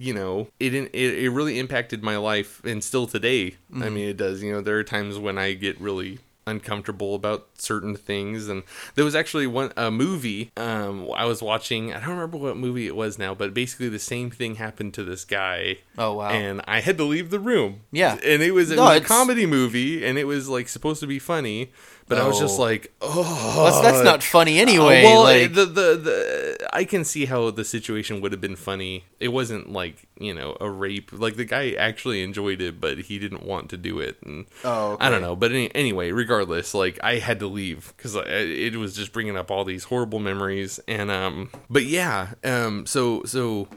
[0.00, 3.56] you know, it it, it really impacted my life, and still today.
[3.72, 3.94] I Mm-hmm.
[3.94, 4.42] mean, it does.
[4.42, 8.62] You know, there are times when I get really uncomfortable about certain things, and
[8.94, 11.92] there was actually one a movie um, I was watching.
[11.92, 15.04] I don't remember what movie it was now, but basically the same thing happened to
[15.04, 15.78] this guy.
[15.98, 16.30] Oh, wow.
[16.30, 17.80] And I had to leave the room.
[17.92, 18.14] Yeah.
[18.24, 21.06] and it was it No, was a comedy movie, and it was like supposed to
[21.06, 21.70] be funny,
[22.10, 22.62] but I was just Oh.
[22.62, 25.00] like, oh, Well, that's, not funny anyway.
[25.02, 28.56] uh, well, like, the, the the I can see how the situation would have been
[28.56, 29.04] funny.
[29.18, 31.10] It wasn't like you know a rape.
[31.12, 34.18] Like the guy actually enjoyed it, but he didn't want to do it.
[34.22, 35.34] And Oh, I don't know.
[35.36, 39.50] But any, anyway, regardless, like I had to leave because it was just bringing up
[39.50, 40.78] all these horrible memories.
[40.86, 43.68] And um, but yeah, um, so so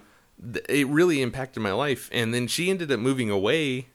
[0.41, 2.09] th- it really impacted my life.
[2.11, 3.87] And then she ended up moving away,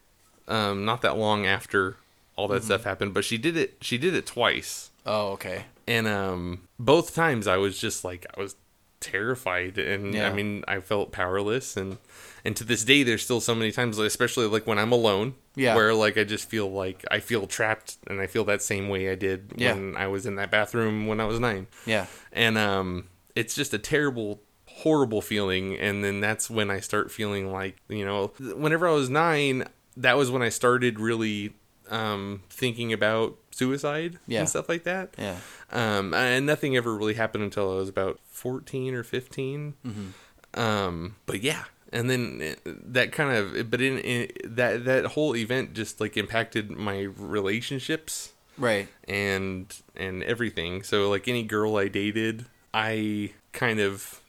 [0.48, 1.96] um, not that long after
[2.38, 2.54] all Mm-hmm.
[2.54, 3.12] that stuff happened.
[3.14, 3.78] But she did it.
[3.82, 5.64] She did it twice, Oh, okay.
[5.86, 8.54] and um, both times I was just like I was
[9.00, 10.28] terrified, and Yeah.
[10.28, 11.98] I mean I felt powerless, and
[12.44, 15.74] and to this day there's still so many times, especially like when I'm alone, Yeah.
[15.74, 19.10] where like I just feel like I feel trapped, and I feel that same way
[19.10, 19.74] I did Yeah.
[19.74, 22.06] when I was in that bathroom when I was nine Yeah.
[22.32, 27.50] and um it's just a terrible horrible feeling and then that's when i start feeling
[27.50, 29.64] like you know whenever i was nine
[29.96, 31.52] that was when i started really
[31.90, 34.40] um thinking about suicide Yeah.
[34.40, 35.36] and stuff like that Yeah.
[35.72, 40.60] um and nothing ever really happened until i was about 14 or 15 Hmm.
[40.60, 45.72] um but yeah and then that kind of but in, in that that whole event
[45.74, 48.88] just like impacted my relationships Right.
[49.06, 50.82] and and everything.
[50.82, 54.20] So like any girl I dated, I kind of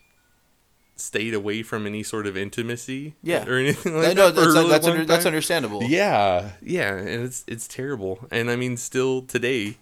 [1.00, 3.46] stayed away from any sort of intimacy, Yeah.
[3.48, 4.38] or anything like no, that.
[4.38, 5.84] a that's really that's, under, that's understandable.
[5.84, 8.28] Yeah, yeah, and it's it's terrible.
[8.32, 9.78] And I mean, still today,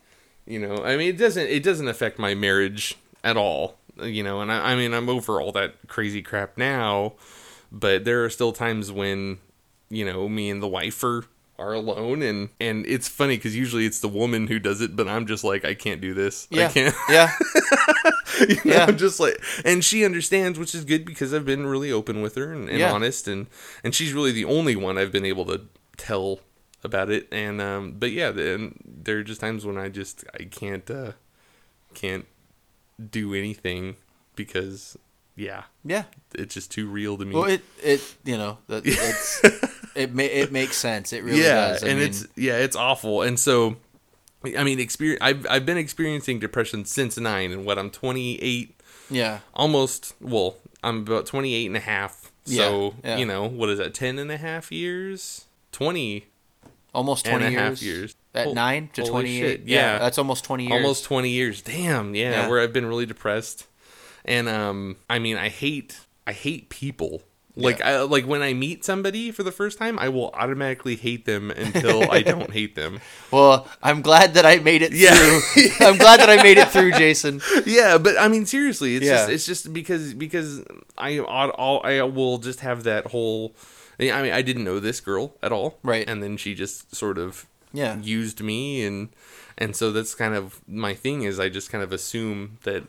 [0.46, 4.42] you know, I mean, it doesn't it doesn't affect my marriage at all, you know.
[4.42, 7.14] And I, I mean, I'm over all that crazy crap now,
[7.72, 9.40] but there are still times when,
[9.90, 11.24] you know, me and the wife are
[11.60, 15.08] are alone, and and it's funny because usually it's the woman who does it, but
[15.08, 16.48] I'm just like, I can't do this.
[16.52, 16.68] Yeah.
[16.68, 16.96] I can't.
[17.10, 17.32] Yeah.
[18.48, 18.86] you know, Yeah.
[18.86, 22.36] I'm just like, and she understands, which is good because I've been really open with
[22.36, 22.92] her and, and Yeah.
[22.92, 23.48] honest, and
[23.84, 25.62] and she's really the only one I've been able to
[25.98, 26.40] tell
[26.84, 27.28] about it.
[27.32, 31.14] And um, but yeah, then there are just times when I just I can't uh,
[31.94, 32.26] can't
[33.12, 33.96] do anything
[34.36, 34.98] because
[35.38, 36.04] yeah, Yeah.
[36.36, 37.34] it's just too real to me.
[37.36, 39.42] Well, it it you know that it's
[39.96, 41.14] it ma- it makes sense.
[41.14, 41.84] It really yeah, does.
[41.84, 43.22] I and mean, it's yeah, it's awful.
[43.22, 43.78] And so,
[44.44, 45.20] I mean, experience.
[45.22, 48.74] I've I've been experiencing depression since nine, and what I'm 28
[49.10, 49.40] yeah.
[49.54, 53.18] almost well i'm about 28 and a half so Yeah, yeah.
[53.18, 56.26] you know what is that 10 and a half years 20
[56.94, 57.84] Almost and twenty a half years.
[57.84, 58.16] years.
[58.34, 59.62] At nine to twenty eight.
[59.66, 59.94] Yeah.
[59.94, 60.00] yeah.
[60.00, 60.74] that's almost twenty years.
[60.74, 62.50] almost 20 years damn yeah, Yeah.
[62.50, 63.67] where i've been really depressed
[64.28, 67.22] and um i mean i hate i hate people
[67.60, 71.26] like I, like when i meet somebody for the first time i will automatically hate
[71.26, 73.00] them until i don't hate them
[73.32, 75.16] Well, I'm glad that I made it Yeah.
[75.16, 75.70] through.
[75.88, 77.42] I'm glad that I made it through, Jason.
[77.66, 79.18] yeah, but I mean seriously, it's Yeah.
[79.18, 80.64] just it's just because because
[80.98, 83.54] I I'll, I will just have that whole.
[84.00, 86.08] I mean, I didn't know this girl at all, Right.
[86.08, 87.98] And then she just sort of Yeah.
[88.02, 89.10] used me, and
[89.58, 92.84] and so that's kind of my thing is I just kind of assume that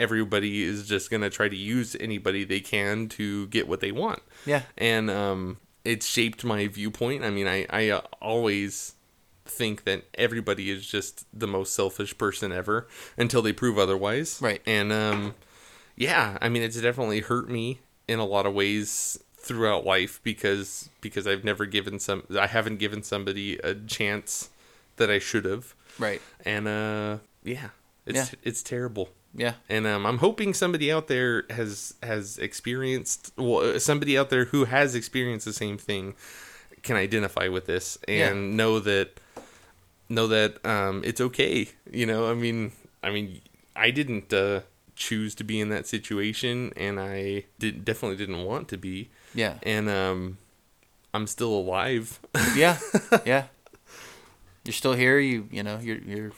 [0.00, 4.22] everybody is just gonna try to use anybody they can to get what they want,
[4.46, 4.62] Yeah.
[4.78, 7.22] and um, it's shaped my viewpoint.
[7.24, 8.94] I mean, I I uh, always
[9.46, 12.86] think that everybody is just the most selfish person ever
[13.16, 14.38] until they prove otherwise.
[14.40, 14.62] Right.
[14.64, 15.34] And um
[15.96, 20.88] yeah, I mean it's definitely hurt me in a lot of ways throughout life because
[21.00, 24.50] because I've never given some I haven't given somebody a chance
[24.96, 25.74] that I should have.
[25.98, 26.22] Right.
[26.44, 27.70] And uh yeah,
[28.06, 28.38] it's Yeah.
[28.44, 29.08] it's terrible.
[29.34, 29.54] Yeah.
[29.68, 34.46] And um, I'm hoping somebody out there has has experienced well, uh, somebody out there
[34.46, 36.14] who has experienced the same thing
[36.82, 38.18] can identify with this and
[38.50, 38.56] Yeah.
[38.56, 39.20] know that
[40.08, 41.68] know that um, it's okay.
[41.92, 42.72] You know, I mean,
[43.02, 43.40] I mean,
[43.76, 44.60] I didn't uh,
[44.96, 49.10] choose to be in that situation, and I did definitely didn't want to be.
[49.34, 49.54] Yeah.
[49.62, 50.38] And um,
[51.14, 52.18] I'm still alive.
[52.56, 52.78] Yeah.
[53.24, 53.44] Yeah.
[54.64, 55.18] You're still here.
[55.18, 56.32] You you know you're you're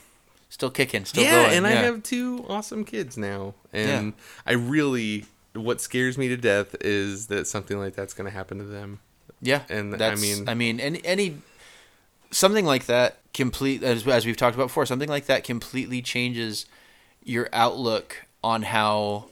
[0.53, 1.03] still kicking.
[1.03, 1.57] Still yeah, going.
[1.57, 4.13] and I have two awesome kids now, and
[4.45, 8.57] I really what scares me to death is that something like that's going to happen
[8.59, 8.99] to them.
[9.41, 11.37] Yeah, And, I mean- I mean, any any
[12.31, 16.65] something like that complete as as we've talked about before, something like that completely changes
[17.23, 19.25] your outlook on how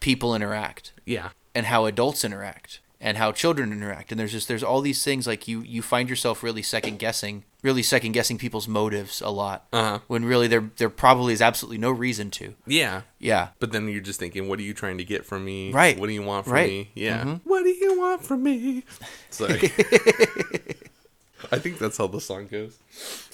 [0.00, 4.10] people interact Yeah, and how adults interact and how children interact.
[4.12, 7.44] And there's just there's all these things like you you find yourself really second guessing,
[7.64, 9.98] really second guessing people's motives a lot Uh-huh.
[10.06, 12.54] when really there there probably is absolutely no reason to.
[12.66, 13.02] yeah.
[13.18, 13.48] Yeah.
[13.58, 15.72] But then you're just thinking, what are you trying to get from me?
[15.72, 15.98] Right.
[15.98, 16.68] What do you want from Right.
[16.70, 16.90] me?
[16.94, 17.24] Yeah.
[17.24, 17.40] Mhm.
[17.44, 18.84] What do you want from me?
[19.30, 19.72] Sorry.
[21.52, 22.78] I think that's how the song goes.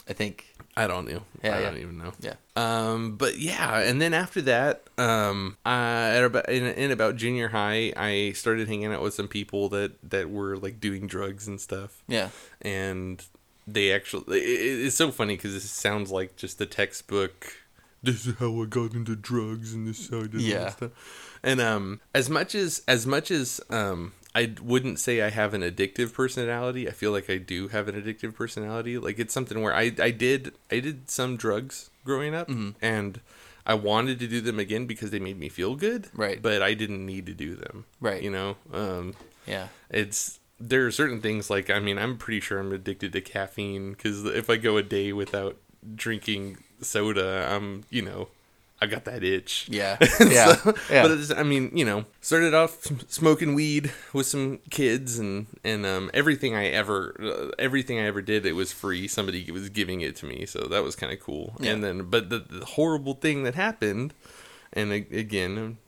[0.09, 1.23] I think I don't know.
[1.43, 1.71] Yeah, I yeah.
[1.71, 2.13] don't even know.
[2.21, 2.35] yeah.
[2.57, 5.69] Um, but yeah, and then after that, um, uh,
[6.15, 9.93] at about in, in about junior high, I started hanging out with some people that
[10.11, 12.31] that were like doing drugs and stuff, Yeah.
[12.63, 13.23] and
[13.75, 17.55] they actually it, it's so funny because it sounds like just the textbook.
[18.03, 20.71] This is how I got into drugs, and this is how I did Yeah.
[20.71, 20.91] stuff.
[21.43, 25.61] And um, as much as as much as um, I wouldn't say I have an
[25.63, 26.89] addictive personality.
[26.89, 28.97] I feel like I do have an addictive personality.
[28.97, 32.49] Like it's something where I I did I did some drugs growing up,
[32.81, 33.21] and
[33.67, 36.09] I wanted to do them again because they made me feel good.
[36.15, 36.41] Right.
[36.41, 37.85] But I didn't need to do them.
[38.01, 38.23] Right.
[38.23, 39.15] You know, um,
[39.47, 39.69] Yeah.
[39.91, 43.93] it's there are certain things like I mean I'm pretty sure I'm addicted to caffeine
[43.93, 45.57] because if I go a day without
[45.95, 48.29] drinking soda, I'm you know
[48.83, 49.67] I got that itch.
[49.71, 49.99] Yeah.
[50.21, 50.55] Yeah.
[50.57, 51.03] So- yeah.
[51.03, 55.85] But it's, I mean, you know, started off smoking weed with some kids, and and
[55.85, 59.07] um, everything I ever, uh, everything I ever did, it was free.
[59.07, 61.57] Somebody was giving it to me, so that was kind of cool.
[61.61, 61.73] Yeah.
[61.73, 64.15] And then, but the, the horrible thing that happened,
[64.73, 65.79] and again, I'm,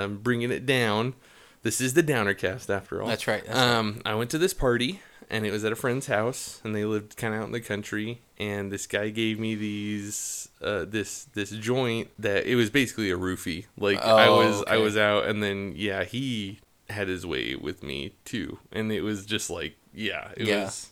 [0.00, 1.14] I'm bringing it down.
[1.66, 3.08] This is the downer cast after all.
[3.08, 3.68] That's right, that's right.
[3.76, 6.84] um, I went to this party, and it was at a friend's house, and they
[6.84, 8.20] lived kind of out in the country.
[8.38, 13.16] And this guy gave me these, uh, this this joint that it was basically a
[13.16, 13.66] roofie.
[13.76, 17.82] Like I Oh, was I was out, and then yeah, he had his way with
[17.82, 20.64] me too, and it was just like yeah, it Yeah.
[20.64, 20.90] was.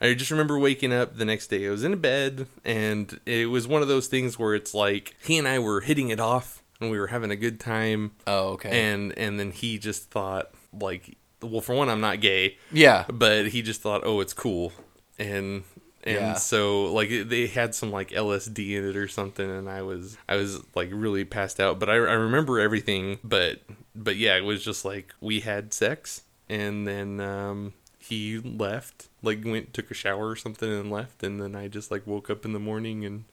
[0.00, 1.66] I just remember waking up the next day.
[1.66, 5.14] I was in a bed, and it was one of those things where it's like
[5.22, 8.12] he and I were hitting it off, and we were having a good time.
[8.26, 8.92] Oh, okay.
[8.92, 12.56] and and then he just thought like well for one i'm not gay.
[12.72, 13.04] Yeah.
[13.12, 14.72] but he just thought oh it's cool.
[15.18, 15.64] And
[16.04, 16.34] and Yeah.
[16.34, 19.48] so like it- they had some like lsd in it or something.
[19.50, 21.78] And i was i was like really passed out.
[21.78, 23.18] But i, I remember everything.
[23.24, 23.62] But
[23.94, 26.22] but yeah it was just like we had sex.
[26.48, 29.08] And then um he left.
[29.22, 31.22] Like went took a shower or something and left.
[31.22, 33.24] And then i just like woke up in the morning and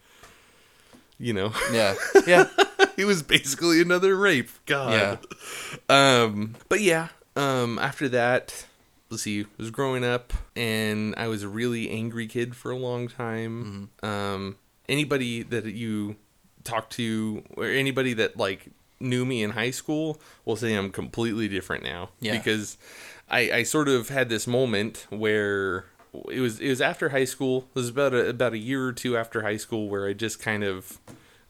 [1.17, 1.95] you know Yeah.
[2.27, 2.47] Yeah.
[2.97, 4.49] it was basically another rape.
[4.65, 5.19] God.
[5.89, 7.09] Um, but yeah.
[7.35, 8.65] Um, after that,
[9.09, 9.41] let's see.
[9.41, 13.91] I was growing up, and I was a really angry kid for a long time.
[14.01, 14.05] Mm-hmm.
[14.05, 14.57] Um,
[14.87, 16.15] anybody that you
[16.63, 18.67] talk to, or anybody that like
[18.99, 22.09] knew me in high school, will say I'm completely different now.
[22.19, 22.37] Yeah.
[22.37, 22.77] Because
[23.29, 25.85] I, I sort of had this moment where
[26.31, 27.67] it was it was after high school.
[27.75, 30.39] It was about a about a year or two after high school where I just
[30.39, 30.99] kind of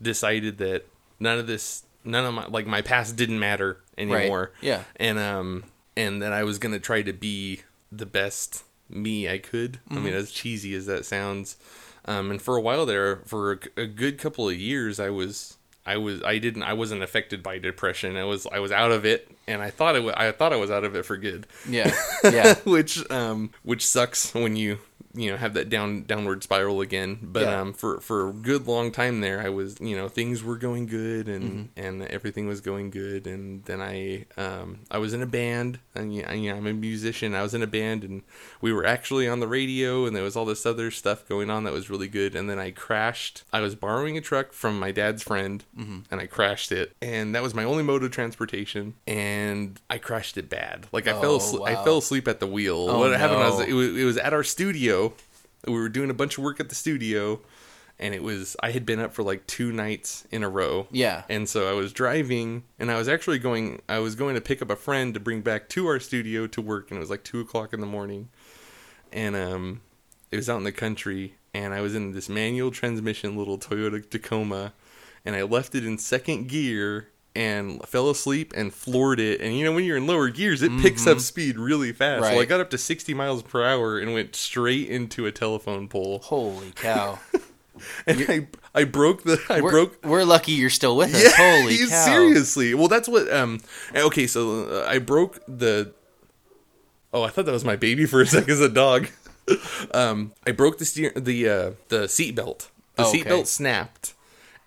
[0.01, 0.85] decided that
[1.19, 4.51] none of this none of my like my past didn't matter anymore.
[4.61, 4.83] Yeah.
[4.97, 5.63] And um
[5.97, 7.61] and that I was gonna try to be
[7.91, 9.79] the best me I could.
[9.89, 11.57] I mean, as cheesy as that sounds.
[12.05, 15.57] Um, and for a while there, for a, a good couple of years, I was,
[15.85, 18.15] I was, I didn't, I wasn't affected by depression.
[18.15, 20.57] I was, I was out of it, and I thought it, wa- I thought I
[20.57, 21.93] was out of it for good Yeah.
[22.23, 22.55] Yeah.
[22.63, 24.79] which um which sucks when you
[25.17, 27.61] you know have that down downward spiral again but Yeah.
[27.61, 30.87] um for for a good long time there i was you know things were going
[30.87, 31.85] good and Mm-hmm.
[31.85, 36.13] and everything was going good and then i um i was in a band and
[36.13, 38.23] you know, i'm a musician i was in a band and
[38.59, 41.63] we were actually on the radio and there was all this other stuff going on
[41.63, 44.91] that was really good and then i crashed i was borrowing a truck from my
[44.91, 45.99] dad's friend Mm-hmm.
[46.11, 49.34] and i crashed it and that was my only mode of transportation and
[49.89, 52.87] i crashed it bad like i fell Oh, asleep i fell asleep at the wheel
[52.89, 55.13] Oh, what happened was it was it was at our studio.
[55.67, 57.39] We were doing a bunch of work at the studio,
[57.97, 60.85] and it was I had been up for like two nights in a row.
[60.91, 61.23] Yeah.
[61.27, 63.81] And so I was driving, and I was actually going.
[63.89, 66.61] I was going to pick up a friend to bring back to our studio to
[66.61, 68.29] work, and it was like two o'clock in the morning,
[69.11, 69.81] and um,
[70.31, 74.07] it was out in the country, and I was in this manual transmission little Toyota
[74.07, 74.73] Tacoma,
[75.25, 77.07] and I left it in second gear.
[77.35, 79.41] And fell asleep and floored it.
[79.41, 82.23] And you know, when you're in lower gears, it picks up speed really fast.
[82.23, 85.87] So I got up to 60 miles per hour and went straight into a telephone
[85.89, 86.19] pole.
[86.19, 87.19] Holy cow.
[88.07, 90.05] And I, I broke the, I We're, broke.
[90.05, 91.21] we're lucky you're still with us.
[91.21, 91.31] Yeah,
[91.61, 92.05] Holy cow.
[92.05, 92.73] seriously.
[92.73, 93.29] Well, that's what.
[93.33, 93.59] Um.
[93.93, 95.91] Okay, so uh, I broke the.
[97.13, 99.07] Oh, I thought that was my baby for a second as a dog.
[99.93, 102.71] um, I broke the steer, the uh, the seat belt.
[102.95, 103.29] The Oh, seat okay.
[103.31, 104.13] belt snapped,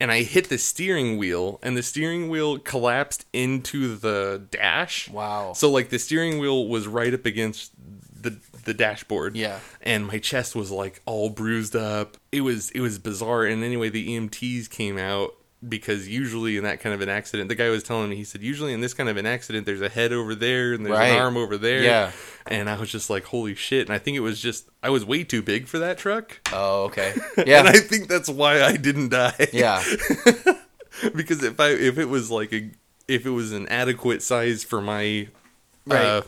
[0.00, 5.08] and I hit the steering wheel, and the steering wheel collapsed into the dash.
[5.08, 5.52] Wow.
[5.54, 7.72] So like the steering wheel was right up against
[8.22, 9.36] the the dashboard.
[9.36, 9.60] Yeah.
[9.82, 12.16] And my chest was like all bruised up.
[12.30, 13.44] It was it was bizarre.
[13.44, 15.34] And anyway, the EMTs came out
[15.66, 18.42] because usually in that kind of an accident, the guy was telling me he said
[18.42, 21.08] usually in this kind of an accident, there's a head over there and there's Right.
[21.08, 21.82] an arm over there.
[21.82, 22.12] Yeah.
[22.46, 23.86] And I was just like, holy shit!
[23.88, 26.40] And I think it was just I was way too big for that truck.
[26.52, 27.14] Oh, okay.
[27.46, 27.58] Yeah.
[27.60, 29.48] and I think that's why I didn't die.
[29.52, 29.82] yeah.
[31.14, 32.70] because if I if it was like a
[33.06, 35.28] if it was an adequate size for my
[35.86, 36.04] Right.
[36.04, 36.22] uh,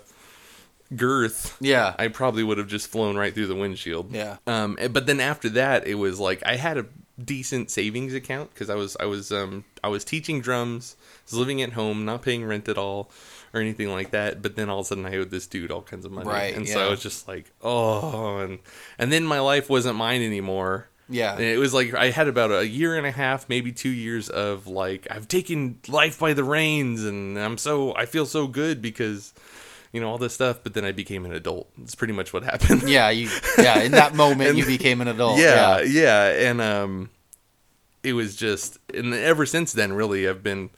[0.97, 1.95] girth, Yeah.
[1.99, 4.13] I probably would have just flown right through the windshield.
[4.13, 4.39] Yeah.
[4.47, 4.77] Um.
[4.81, 6.87] eh, But then after that, it was like I had a
[7.25, 11.63] decent savings account because I was I was um I was teaching drums, was living
[11.63, 13.11] at home, not paying rent at all.
[13.53, 15.83] Or anything like that, but then all of a sudden I owed this dude all
[15.83, 18.61] kinds of money, Right, and so I was just like, oh, and
[18.97, 20.87] and then my life wasn't mine anymore.
[21.09, 21.33] Yeah.
[21.35, 24.29] And it was like I had about a year and a half, maybe two years
[24.29, 28.81] of like I've taken life by the reins, and I'm so I feel so good
[28.81, 29.35] because
[29.93, 30.61] you know all this stuff.
[30.63, 31.71] But then I became an adult.
[31.83, 32.83] It's pretty much what happened.
[32.89, 33.29] Yeah, you
[33.59, 35.39] yeah, in that moment And- you became an adult.
[35.39, 35.83] yeah, Yeah.
[36.31, 37.11] yeah, and um,
[38.03, 40.71] it was just, and ever since then, really, I've been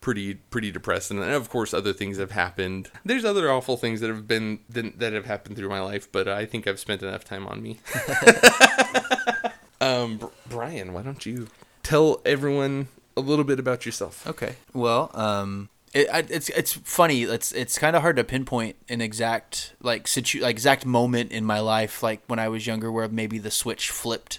[0.00, 4.08] pretty pretty depressed and of course other things have happened there's other awful things that
[4.08, 7.46] have been that have happened through my life but i think i've spent enough time
[7.46, 7.78] on me
[9.82, 11.48] um Br- brian why don't you
[11.82, 14.54] tell everyone a little bit about yourself Okay.
[14.72, 17.22] Well, um, it, it's it's funny.
[17.24, 21.44] It's it's kind of hard to pinpoint an exact like situ like exact moment in
[21.44, 24.38] my life, like when I was younger, where maybe the switch flipped.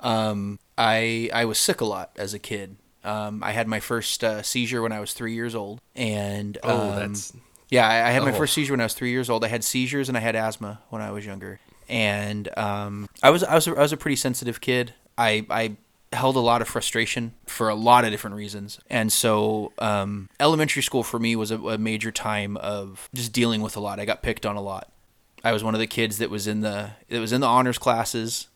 [0.00, 2.76] Um, I I was sick a lot as a kid.
[3.04, 6.90] Um, I had my first uh, seizure when I was three years old, and oh
[6.90, 7.32] um, that's
[7.70, 8.34] yeah, I, I had my Oh.
[8.36, 9.44] first seizure when I was three years old.
[9.44, 11.58] I had seizures and I had asthma when I was younger,
[11.88, 14.94] and um, I was I was a, I was a pretty sensitive kid.
[15.16, 15.76] I I
[16.12, 20.82] held a lot of frustration for a lot of different reasons, and so um, elementary
[20.82, 24.00] school for me was a, a major time of just dealing with a lot.
[24.00, 24.90] I got picked on a lot.
[25.44, 27.78] I was one of the kids that was in the that was in the honors
[27.78, 28.48] classes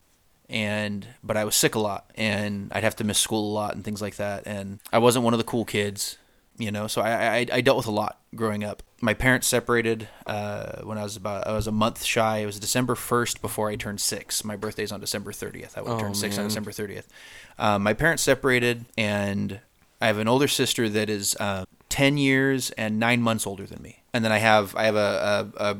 [0.48, 3.74] and but I was sick a lot and I'd have to miss school a lot
[3.74, 6.18] and things like that and I wasn't one of the cool kids
[6.62, 8.82] you know so I I, I dealt with a lot growing up.
[9.00, 12.38] My parents separated uh, when I was about I was a month shy.
[12.38, 15.90] It was December 1st before I turned 6 my birthday's on December 30th I would
[15.92, 16.44] Oh, turn 6 on.
[16.44, 17.06] December 30th
[17.58, 19.60] um, my parents separated and
[20.00, 23.80] I have an older sister that is uh, 10 years and 9 months older than
[23.82, 24.02] me.
[24.14, 25.78] And then I have I have a, a, a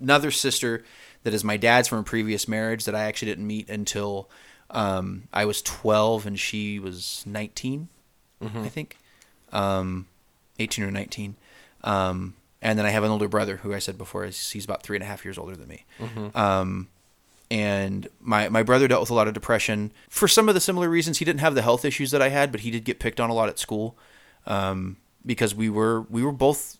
[0.00, 0.82] another sister
[1.24, 4.28] that is my dad's from a previous marriage that I actually didn't meet until
[4.70, 7.88] um, I was 12 and she was 19,
[8.42, 8.96] I think,
[9.52, 10.06] um,
[10.62, 11.36] 18 or 19.
[11.84, 14.82] Um, and then I have an older brother who I said before is he's about
[14.82, 15.84] three and a half years older than me.
[16.34, 16.88] Um,
[17.50, 20.88] and my my brother dealt with a lot of depression for some of the similar
[20.88, 21.18] reasons.
[21.18, 23.28] He didn't have the health issues that I had, but he did get picked on
[23.28, 23.98] a lot at school
[24.46, 24.96] um,
[25.26, 26.78] because we were we were both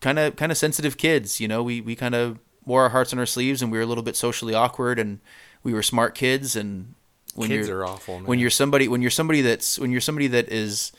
[0.00, 1.38] kind of kind of sensitive kids.
[1.38, 3.84] You know, we we kind of wore our hearts on our sleeves, and we were
[3.84, 5.20] a little bit socially awkward, and
[5.62, 6.56] we were smart kids.
[6.56, 6.94] And
[7.34, 10.26] when Kids you're are awful, when you're somebody when you're somebody that's when you're somebody
[10.28, 10.90] that is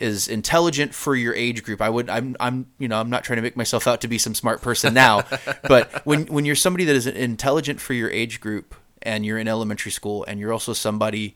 [0.00, 1.80] is intelligent for your age group.
[1.80, 4.18] I would I'm I'm you know I'm not trying to make myself out to be
[4.18, 5.22] some smart person now,
[5.62, 9.46] but when when you're somebody that is intelligent for your age group and you're in
[9.48, 11.34] elementary school and you're also somebody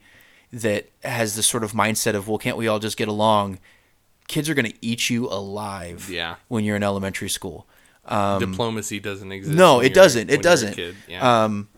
[0.51, 3.59] that has this sort of mindset of well can't we all just get along
[4.27, 6.35] kids are going to eat you alive Yeah.
[6.47, 7.67] when you're in elementary school
[8.07, 10.29] diplomacy doesn't exist Um, no, it doesn't.
[10.29, 10.95] It when you're a doesn't.
[11.07, 11.43] Yeah.
[11.43, 11.69] Um,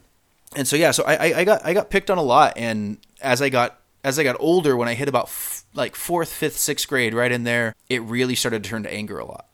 [0.55, 2.97] and so yeah, so I, I, I got I got picked on a lot, and
[3.21, 6.57] as I got as I got older, when I hit about f- like fourth, fifth,
[6.57, 9.47] sixth grade, right in there, it really started to turn to anger a lot,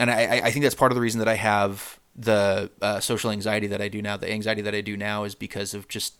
[0.00, 3.30] and I, I- think that's part of the reason that I have the uh, social
[3.30, 4.16] anxiety that I do now.
[4.16, 6.14] The anxiety that I do now is because of just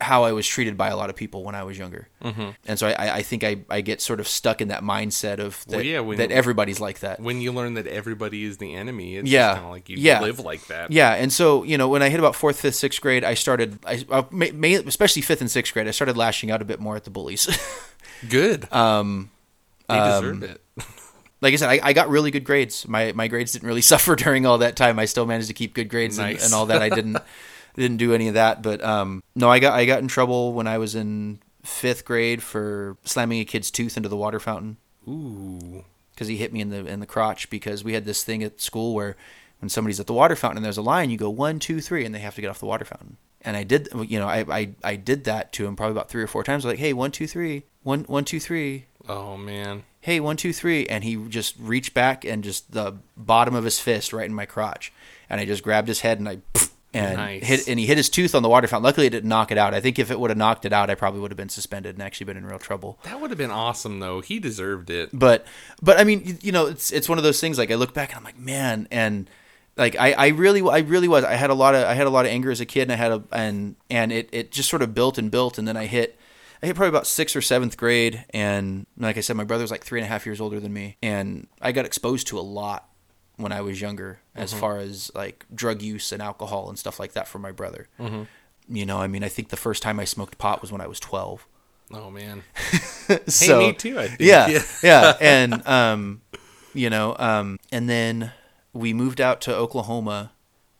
[0.00, 2.50] how I was treated by a lot of people when I was younger, mm-hmm.
[2.66, 5.64] and so I, I think I, I get sort of stuck in that mindset of
[5.66, 7.18] that, Well, yeah, when- that everybody's like that.
[7.18, 9.54] when you learn that everybody is the enemy, it's Yeah.
[9.54, 10.20] kind of like you Yeah.
[10.20, 10.92] live like that.
[10.92, 13.78] Yeah, and so you know, when I hit about fourth, fifth, sixth grade, I started,
[13.84, 16.78] I, uh, ma- ma- especially fifth and sixth grade, I started lashing out a bit
[16.78, 17.48] more at the bullies.
[18.28, 18.72] Good.
[18.72, 19.30] um,
[19.88, 20.60] they deserve it.
[21.40, 22.86] like I said, I, I got really good grades.
[22.86, 24.98] My my grades didn't really suffer during all that time.
[24.98, 26.82] I still managed to keep good grades and, and all that.
[26.82, 27.16] I didn't
[27.78, 30.66] didn't do any of that, but um, no, I got I got in trouble when
[30.66, 34.76] I was in fifth grade for slamming a kid's tooth into the water fountain.
[35.08, 35.84] Ooh.
[36.12, 38.60] because he hit me in the in the crotch because we had this thing at
[38.60, 39.16] school where
[39.60, 42.04] when somebody's at the water fountain and there's a line, you go one, two, three,
[42.04, 43.16] and they have to get off the water fountain.
[43.42, 46.22] And I did, you know, I I, I did that to him probably about three
[46.22, 46.64] or four times.
[46.64, 48.86] Like, hey, one, two, three, one, one, two, three.
[49.08, 49.84] Oh man.
[50.00, 53.80] Hey, one, two, three, and he just reached back and just the bottom of his
[53.80, 54.92] fist right in my crotch,
[55.28, 56.38] and I just grabbed his head and I.
[56.94, 57.44] And Nice.
[57.44, 58.84] hit and he hit his tooth on the water fountain.
[58.84, 59.74] Luckily, it didn't knock it out.
[59.74, 61.94] I think if it would have knocked it out, I probably would have been suspended
[61.96, 62.98] and actually been in real trouble.
[63.02, 64.20] That would have been awesome though.
[64.22, 65.10] He deserved it.
[65.12, 65.46] but
[65.82, 67.58] but I mean, you, you know, it's it's one of those things.
[67.58, 69.28] Like I look back and I'm like, man, and
[69.76, 71.24] like I, I really I really was.
[71.24, 72.92] I had a lot of I had a lot of anger as a kid, and
[72.92, 75.76] I had a and and it it just sort of built and built, and then
[75.76, 76.18] I hit.
[76.60, 79.84] I hit probably about sixth or seventh grade, and like I said, my brother's like
[79.84, 82.87] three and a half years older than me, and I got exposed to a lot
[83.38, 87.12] when I was younger, as far as like drug use and alcohol and stuff like
[87.14, 87.88] that for my brother.
[88.70, 90.86] You know, I mean, I think the first time I smoked pot was when I
[90.86, 91.46] was twelve.
[91.90, 92.42] Oh man.
[93.26, 94.20] so, me too, I think.
[94.20, 94.62] Yeah, Yeah.
[94.82, 96.20] yeah, and um,
[96.74, 98.32] you know, um, and then
[98.74, 100.32] we moved out to Oklahoma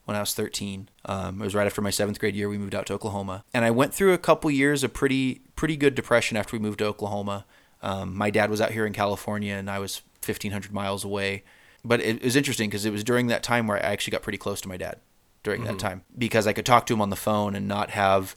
[0.04, 0.88] when I was 13.
[1.06, 2.48] Um, it was right after my seventh grade year.
[2.50, 5.76] We moved out to Oklahoma, and I went through a couple years of pretty pretty
[5.78, 7.46] good depression after we moved to Oklahoma.
[7.82, 11.42] Um, my dad was out here in California, and I was 1,500 miles away.
[11.88, 14.38] But it, was interesting because it was during that time where I actually got pretty
[14.38, 15.00] close to my dad
[15.42, 18.36] during that time because I could talk to him on the phone and not have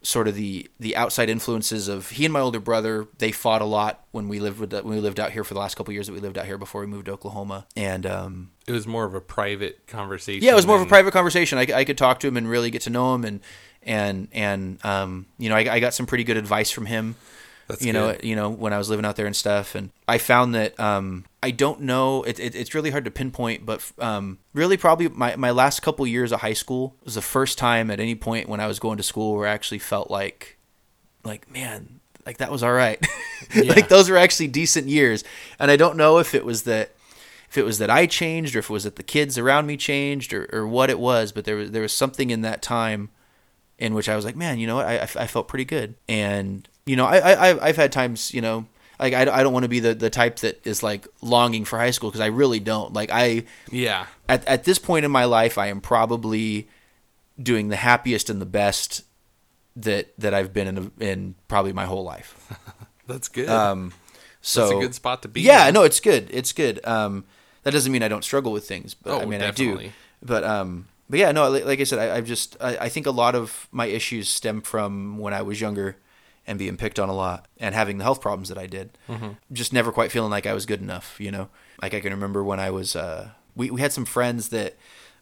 [0.00, 3.64] sort of the the outside influences of he and my older brother they fought a
[3.64, 5.94] lot when we lived with when we lived out here for the last couple of
[5.94, 7.66] years that we lived out here before we moved to Oklahoma.
[7.76, 10.44] And um, It was more of a private conversation.
[10.44, 11.58] yeah it was more of a private conversation.
[11.58, 13.40] I could talk to him and really get to know him and
[13.82, 17.16] and and um, you know I, I got some pretty good advice from him
[17.68, 20.16] That's you know, you know, when I was living out there and stuff, and I
[20.16, 22.22] found that um, I don't know.
[22.22, 26.06] It, it, it's really hard to pinpoint, but um, really, probably my, my last couple
[26.06, 28.96] years of high school was the first time at any point when I was going
[28.96, 30.56] to school where I actually felt like,
[31.24, 33.04] like man, like that was all right.
[33.54, 33.72] Yeah.
[33.72, 35.22] like those were actually decent years,
[35.60, 36.90] and I don't know if it was that
[37.48, 39.76] if it was that I changed or if it was that the kids around me
[39.76, 43.10] changed or, or what it was, but there was there was something in that time
[43.78, 45.94] in which I was like, man, you know what, I, I, I felt pretty good,
[46.08, 48.66] and you know, I, I I've- I've had times, you know,
[48.98, 51.78] like I, I don't want to be the the type that is like longing for
[51.78, 52.92] high school because I really don't.
[52.92, 54.06] Like I Yeah.
[54.28, 56.68] at at this point in my life, I am probably
[57.40, 59.04] doing the happiest and the best
[59.76, 62.34] that that I've been in in probably my whole life.
[63.06, 63.48] That's good.
[63.48, 63.92] Um,
[64.40, 65.40] so That's a good spot to be.
[65.42, 65.74] yeah, in.
[65.74, 66.28] no, it's good.
[66.32, 66.84] It's good.
[66.86, 67.24] Um,
[67.62, 69.84] that doesn't mean I don't struggle with things, but Oh, I mean definitely.
[69.86, 69.94] I do.
[70.22, 73.06] But um, but yeah, no, like, like I said, I, I've just I, I think
[73.06, 75.96] a lot of my issues stem from when I was younger
[76.48, 78.96] and being picked on a lot and having the health problems that I did.
[79.08, 79.32] Mm-hmm.
[79.52, 81.20] Just never quite feeling like I was good enough.
[81.20, 81.48] You know,
[81.80, 84.74] like I can remember when I was uh, we we had some friends that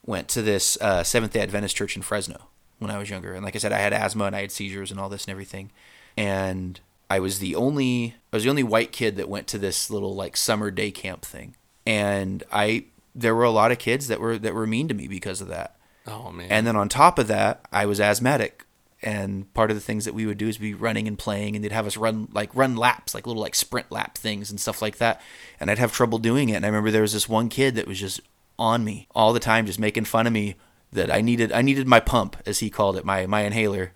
[0.06, 2.48] went to this uh, Seventh Day Adventist church in Fresno
[2.78, 4.90] when I was younger, and like I said, I had asthma and I had seizures
[4.90, 5.72] and all this and everything,
[6.16, 9.90] and I was the only I was the only white kid that went to this
[9.90, 14.20] little like summer day camp thing, and I there were a lot of kids that
[14.20, 15.76] were that were mean to me because of that.
[16.06, 16.46] Oh man.
[16.50, 18.65] And then on top of that, I was asthmatic.
[19.03, 21.64] And part of the things that we would do is be running and playing, and
[21.64, 24.80] they'd have us run like run laps, like little like sprint lap things and stuff
[24.80, 25.20] like that.
[25.61, 26.55] And I'd have trouble doing it.
[26.55, 28.20] And I remember there was this one kid that was just
[28.59, 30.57] on me all the time, just making fun of me
[30.92, 33.92] that I needed I needed my pump, as he called it, my my inhaler,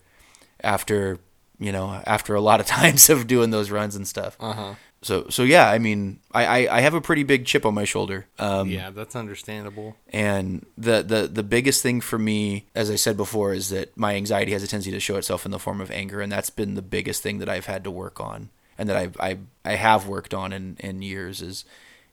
[0.62, 1.18] after
[1.58, 4.36] you know after a lot of times of doing those runs and stuff.
[4.38, 4.74] uh huh.
[5.02, 7.84] So so yeah, I mean I, I, I have a pretty big chip on my
[7.84, 8.26] shoulder.
[8.38, 9.96] Um, yeah, that's understandable.
[10.12, 14.14] and the, the the biggest thing for me, as I said before, is that my
[14.14, 16.74] anxiety has a tendency to show itself in the form of anger, and that's been
[16.74, 20.06] the biggest thing that I've had to work on, and that I've, I I have
[20.06, 21.64] worked on in, in years is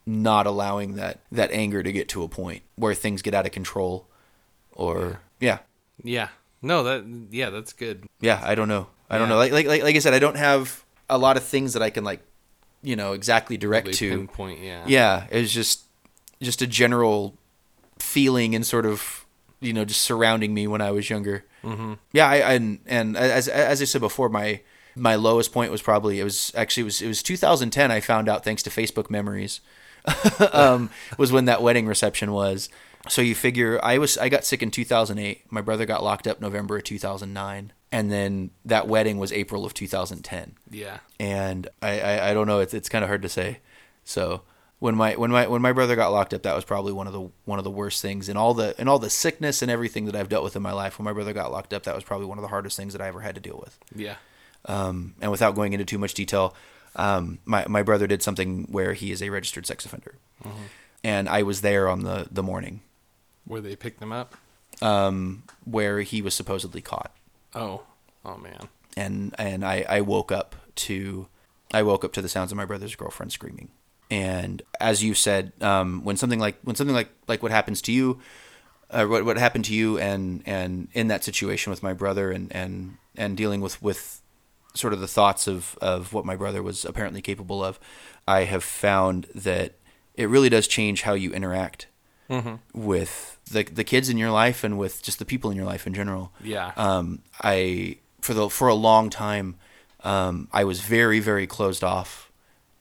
[0.06, 3.52] not allowing that that anger to get to a point where things get out of
[3.52, 4.08] control,
[4.72, 5.60] or yeah,
[6.04, 6.30] Yeah.
[6.62, 8.06] No, that yeah, that's good.
[8.22, 9.38] yeah, I don't know, I don't know.
[9.38, 11.90] Like, like like like I said, I don't have a lot of things that I
[11.90, 12.22] can like,
[12.82, 14.10] you know, exactly direct to.
[14.10, 14.84] pinpoint, yeah.
[14.88, 15.84] yeah it was just
[16.42, 17.36] just a general
[18.00, 19.26] feeling and sort of
[19.60, 21.94] you know just surrounding me when i was younger mm-hmm.
[22.12, 24.62] yeah I, and and as as i said before my
[24.96, 28.30] my lowest point was probably it was actually it was it was 2010 i found
[28.30, 29.62] out thanks to facebook memories
[30.54, 32.70] um, was when that wedding reception was
[33.10, 36.40] so you figure i was i got sick in 2008 my brother got locked up
[36.42, 40.98] november of 2009 and then that wedding was april of 2010 Yeah.
[41.20, 42.60] and I, I, I don't know.
[42.60, 43.60] It's it's kind of hard to say.
[44.04, 44.42] So
[44.80, 47.14] when my when my when my brother got locked up, that was probably one of
[47.14, 50.06] the one of the worst things, and all the and all the sickness and everything
[50.06, 51.00] that I've dealt with in my life.
[51.00, 53.02] When my brother got locked up, that was probably one of the hardest things that
[53.02, 53.78] I ever had to deal with.
[53.96, 54.16] Yeah.
[54.66, 56.54] Um, and without going into too much detail,
[56.98, 60.16] um, my my brother did something where he is a registered sex offender,
[61.04, 62.82] and I was there on the the morning
[63.48, 64.36] Where they picked them up?
[64.82, 67.12] um, where he was supposedly caught.
[67.56, 67.84] Oh.
[68.24, 68.68] Oh man.
[68.96, 71.28] and and I, I woke up to
[71.74, 73.70] I woke up to the sounds of my brother's girlfriend screaming.
[74.12, 77.92] And as you said, um, when something like when something like like what happens to
[77.92, 78.20] you,
[78.92, 82.54] uh, what what happened to you, and and in that situation with my brother, and
[82.54, 84.22] and and dealing with with
[84.76, 87.80] sort of the thoughts of of what my brother was apparently capable of,
[88.28, 89.74] I have found that
[90.16, 91.88] it really does change how you interact
[92.74, 95.88] with the the kids in your life and with just the people in your life
[95.88, 96.72] in general Yeah.
[96.76, 99.56] um, I for the for a long time
[100.04, 102.32] um, I was very very closed off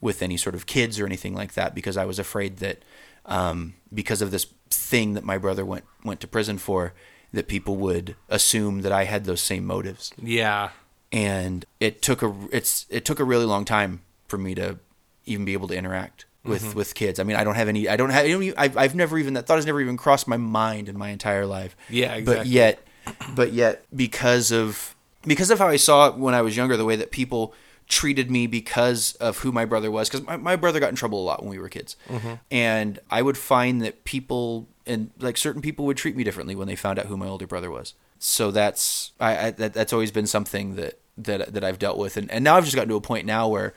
[0.01, 2.83] with any sort of kids or anything like that because I was afraid that
[3.25, 6.93] um, because of this thing that my brother went went to prison for
[7.33, 10.71] that people would assume that I had those same motives yeah.
[11.13, 14.79] and it took a it's it took a really long time for me to
[15.25, 16.79] even be able to interact with Mm-hmm.
[16.79, 17.19] with kids.
[17.21, 17.89] I mean, I don't have any.
[17.89, 18.25] I don't have.
[18.25, 20.89] I don't even- I've, I've never even that thought has never even crossed my mind
[20.89, 21.77] in my entire life.
[21.89, 22.37] Yeah, exactly.
[22.39, 22.87] But yet,
[23.35, 24.95] but yet, because of
[25.25, 27.53] because of how I saw it when I was younger, the way that people
[27.89, 31.23] treated me because of who my brother was, because my, my brother got in trouble
[31.23, 32.35] a lot when we were kids, Mm-hmm.
[32.51, 36.67] and I would find that people and like certain people would treat me differently when
[36.69, 37.95] they found out who my older brother was.
[38.19, 42.17] So that's I, I that, that's always been something that that that I've dealt with,
[42.17, 43.73] and and now I've just gotten to a point now where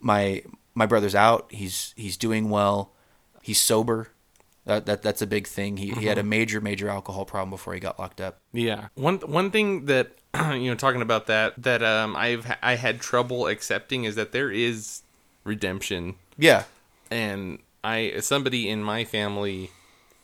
[0.00, 0.42] my
[0.74, 1.46] my brother's out.
[1.50, 2.92] He's he's doing well.
[3.42, 4.08] He's sober.
[4.66, 5.78] That, that that's a big thing.
[5.78, 8.38] He he had a major major alcohol problem before he got locked up.
[8.52, 8.88] Yeah.
[8.94, 13.46] One one thing that you know talking about that that um I've I had trouble
[13.46, 15.02] accepting is that there is
[15.44, 16.64] redemption Yeah.
[17.10, 19.70] and I somebody in my family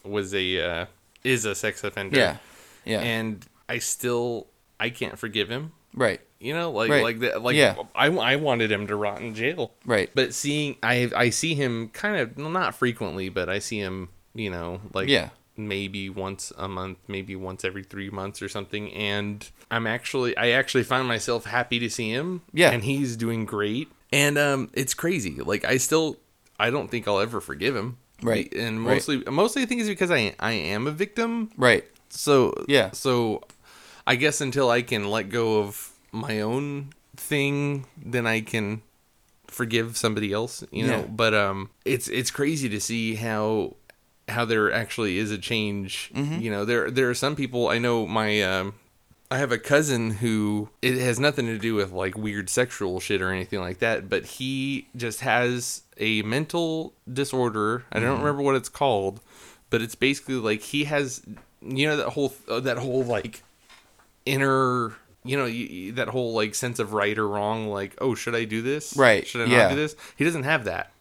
[0.04, 0.86] was a uh,
[1.24, 2.18] is a sex offender.
[2.18, 2.36] Yeah.
[2.84, 3.00] Yeah.
[3.00, 4.46] And I still
[4.78, 5.72] I can't forgive him.
[5.96, 6.20] Right.
[6.38, 7.02] You know, like Right.
[7.02, 7.42] like that.
[7.42, 7.74] Like Yeah.
[7.94, 9.72] I, I wanted him to rot in jail.
[9.84, 10.10] Right.
[10.14, 14.10] But seeing I I see him kind of not frequently, but I see him.
[14.34, 15.30] You know, like Yeah.
[15.56, 18.92] maybe once a month, maybe once every three months or something.
[18.92, 22.42] And I'm actually I actually find myself happy to see him.
[22.52, 22.70] Yeah.
[22.70, 23.88] And he's doing great.
[24.12, 25.36] And um, it's crazy.
[25.40, 26.18] Like I still
[26.60, 27.96] I don't think I'll ever forgive him.
[28.22, 28.52] Right.
[28.54, 28.94] And Right.
[28.96, 31.84] mostly mostly I think it's because I I am a victim Right.
[32.10, 32.90] so Yeah.
[32.92, 33.42] So
[34.06, 38.82] I guess until I can let go of my own thing, then I can
[39.48, 41.00] forgive somebody else, you know.
[41.00, 41.06] Yeah.
[41.06, 43.74] But um it's it's crazy to see how
[44.28, 46.10] how there actually is a change.
[46.14, 46.40] Mm-hmm.
[46.40, 48.74] You know, there there are some people I know my um
[49.30, 53.20] I have a cousin who it has nothing to do with like weird sexual shit
[53.20, 57.84] or anything like that, but he just has a mental disorder.
[57.90, 58.06] I Mm-hmm.
[58.06, 59.20] don't remember what it's called,
[59.70, 61.22] but it's basically like he has
[61.60, 63.42] you know that whole uh, that whole like
[64.26, 68.34] inner you know you, that whole like sense of right or wrong like oh should
[68.34, 68.96] I do this?
[68.96, 69.68] Right, Should I not yeah.
[69.70, 69.96] do this?
[70.16, 70.92] He doesn't have that.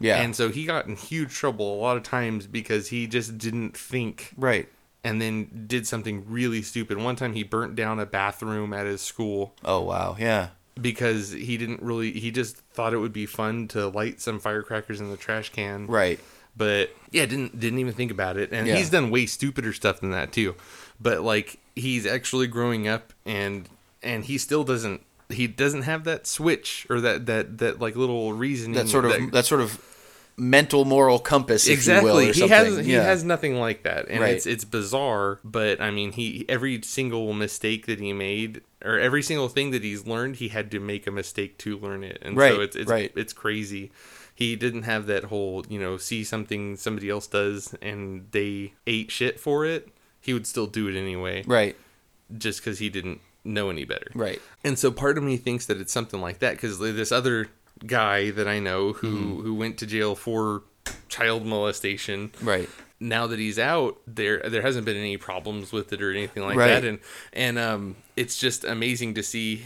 [0.00, 0.20] Yeah.
[0.22, 3.76] And so he got in huge trouble a lot of times because he just didn't
[3.76, 4.68] think right.
[5.02, 6.98] and then did something really stupid.
[6.98, 10.16] One time he burnt down a bathroom at his school Oh wow.
[10.18, 10.50] Yeah.
[10.80, 15.00] because he didn't really he just thought it would be fun to light some firecrackers
[15.00, 15.88] in the trash can.
[15.88, 16.20] Right.
[16.56, 18.52] But yeah, didn't didn't even think about it.
[18.52, 18.76] And Yeah.
[18.76, 20.54] he's done way stupider stuff than that too.
[21.00, 23.68] But like he's actually growing up and
[24.02, 28.32] and he still doesn't he doesn't have that switch or that that that like little
[28.32, 29.80] reasoning That sort of that, sort of
[30.36, 34.20] mental moral compass, if exactly you will, he has he has nothing like that and
[34.20, 34.34] Right.
[34.36, 39.22] it's it's bizarre but i mean he every single mistake that he made or every
[39.22, 42.36] single thing that he's learned he had to make a mistake to learn it and
[42.36, 43.12] Right, so it's it's, right.
[43.16, 43.90] it's crazy
[44.32, 49.10] he didn't have that whole you know see something somebody else does and they ate
[49.10, 49.88] shit for it
[50.28, 51.74] he would still do it anyway right.
[52.36, 54.40] just because he didn't know any better Right.
[54.62, 57.48] and so part of me thinks that it's something like that because this other
[57.86, 59.42] guy that I know who Mm-hmm.
[59.44, 60.62] who went to jail for
[61.08, 62.32] child molestation.
[62.42, 62.68] Right.
[63.00, 66.56] Now that he's out, there there hasn't been any problems with it or anything like
[66.56, 66.68] Right.
[66.68, 66.98] that, and
[67.32, 69.56] and um, it's just amazing to see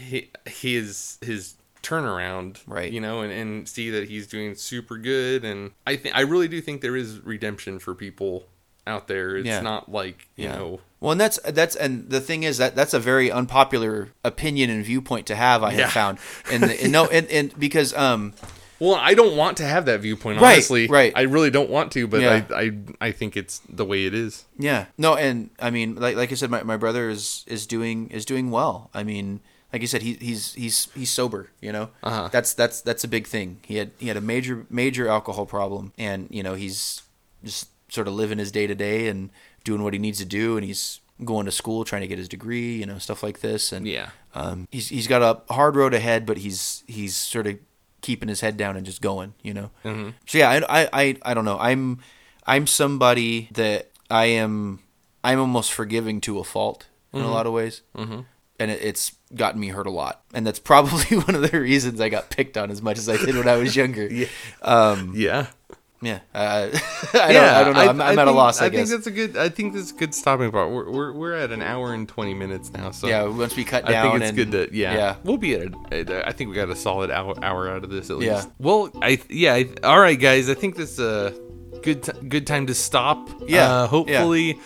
[0.45, 2.91] his his turnaround, Right.
[2.91, 6.47] You know, and, and see that he's doing super good, and I think I really
[6.47, 8.45] do think there is redemption for people
[8.85, 9.37] out there.
[9.37, 9.61] It's Yeah.
[9.61, 10.55] not like you Yeah.
[10.57, 10.79] know.
[10.99, 14.83] Well, and that's that's and the thing is that that's a very unpopular opinion and
[14.85, 15.61] viewpoint to have.
[15.63, 16.17] I have found,
[16.51, 18.33] and, the, and no, and, and because um,
[18.79, 20.39] Well, I don't want to have that viewpoint.
[20.41, 21.11] Right, Honestly, right.
[21.15, 22.43] I really don't want to, but Yeah.
[22.53, 22.71] I, I
[23.07, 24.45] I think it's the way it is.
[24.57, 28.09] yeah, no, and I mean, like like I said, my, my brother is is doing
[28.09, 28.89] is doing well.
[28.93, 29.41] I mean,
[29.73, 31.49] like you said, he, he's he's he's sober.
[31.61, 32.29] You know, Uh-huh.
[32.31, 33.59] that's that's that's a big thing.
[33.65, 37.03] He had he had a major major alcohol problem, and you know he's
[37.43, 39.29] just sort of living his day to day and
[39.63, 42.27] doing what he needs to do, and he's going to school trying to get his
[42.27, 44.09] degree, you know, stuff like this, and Yeah.
[44.33, 47.57] um, he's he's got a hard road ahead, but he's he's sort of
[48.01, 49.69] keeping his head down and just going, you know.
[49.85, 50.09] Mm-hmm.
[50.25, 51.57] So yeah, I, I I I don't know.
[51.59, 51.99] I'm
[52.47, 54.79] I'm somebody that I am
[55.23, 58.21] I'm almost forgiving to a fault in a lot of ways, mm-hmm.
[58.59, 62.01] and it, it's gotten me hurt a lot, and that's probably one of the reasons
[62.01, 64.07] I got picked on as much as I did when I was younger.
[64.11, 64.27] yeah,
[64.63, 65.47] um, Yeah.
[66.03, 66.19] Yeah.
[66.33, 66.69] Uh,
[67.13, 67.79] I don't I don't know.
[67.79, 68.61] I'm, I'm at a loss.
[68.61, 68.89] I, I guess.
[68.89, 69.37] think that's a good.
[69.37, 70.71] I think that's a good stopping point.
[70.71, 73.85] We're we're, we're at an hour and twenty minutes now, so yeah, once we cut
[73.85, 75.15] down, I think it's and, good to yeah, yeah.
[75.23, 75.73] We'll be at.
[75.91, 78.31] A, I think we got a solid hour, hour out of this at least.
[78.47, 78.51] Yeah.
[78.59, 79.53] Well, I yeah.
[79.53, 80.49] I, all right, guys.
[80.49, 81.33] I think this is a
[81.81, 83.29] good t- good time to stop.
[83.47, 84.59] Yeah, Uh, hopefully,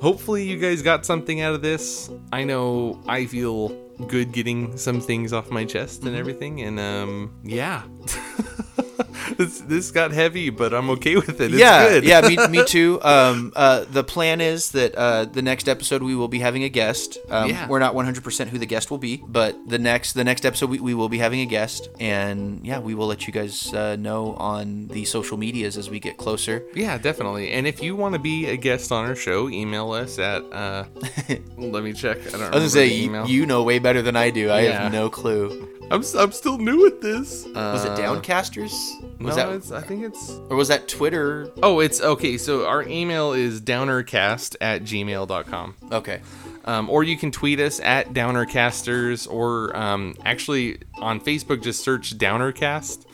[0.00, 2.10] hopefully you guys got something out of this.
[2.32, 3.68] I know I feel
[4.08, 6.08] good getting some things off my chest Mm-hmm.
[6.08, 7.82] and everything, and um, yeah.
[9.38, 11.52] this this got heavy, but I'm okay with it.
[11.52, 12.04] It's yeah, good.
[12.04, 13.00] yeah, me, me too.
[13.02, 16.68] Um, uh, the plan is that uh, the next episode we will be having a
[16.68, 17.18] guest.
[17.30, 17.68] Um, Yeah.
[17.68, 20.80] We're not 100% who the guest will be, but the next the next episode we,
[20.80, 24.34] we will be having a guest, and yeah, we will let you guys uh, know
[24.34, 26.62] on the social medias as we get closer.
[26.74, 27.50] Yeah, definitely.
[27.52, 30.42] And if you want to be a guest on our show, email us at.
[30.52, 30.84] Uh,
[31.56, 32.18] let me check.
[32.28, 32.42] I don't.
[32.42, 33.26] I was gonna say you, email.
[33.26, 34.50] you know way better than I do.
[34.50, 34.82] I Yeah.
[34.84, 35.68] have no clue.
[35.90, 37.44] I'm s- I'm still new at this.
[37.54, 38.72] Was it Uh, Downcasters?
[39.20, 40.30] No, Was that it's, I think it's.
[40.50, 41.50] or was that Twitter?
[41.62, 42.36] Oh, it's okay.
[42.38, 45.74] So our email is downercast at gmail.com.
[45.92, 46.20] Okay.
[46.66, 52.16] Um, or you can tweet us at Downercasters, or um, actually on Facebook, just search
[52.16, 53.04] Downercast.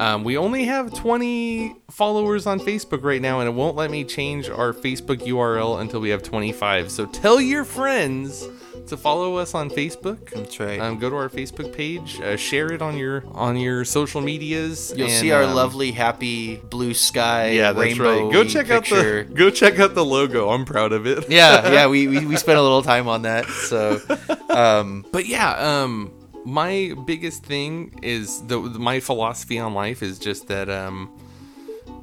[0.00, 4.04] Um, we only have 20 followers on Facebook right now, and it won't let me
[4.04, 6.90] change our Facebook URL until we have 25.
[6.90, 8.48] So tell your friends
[8.86, 10.30] So follow us on Facebook.
[10.30, 10.78] That's right.
[10.78, 12.20] Um, go to our Facebook page.
[12.20, 14.92] Uh, share it on your on your social medias.
[14.94, 17.50] You'll and, see our um, lovely, happy blue sky.
[17.50, 18.30] Yeah, that's right.
[18.30, 19.20] Go check picture.
[19.20, 20.50] out the go check out the logo.
[20.50, 21.30] I'm proud of it.
[21.30, 21.86] yeah, yeah.
[21.86, 23.46] We, we we spent a little time on that.
[23.46, 24.00] So,
[24.50, 26.12] um, But yeah, um,
[26.44, 31.10] my biggest thing is the my philosophy on life is just that um,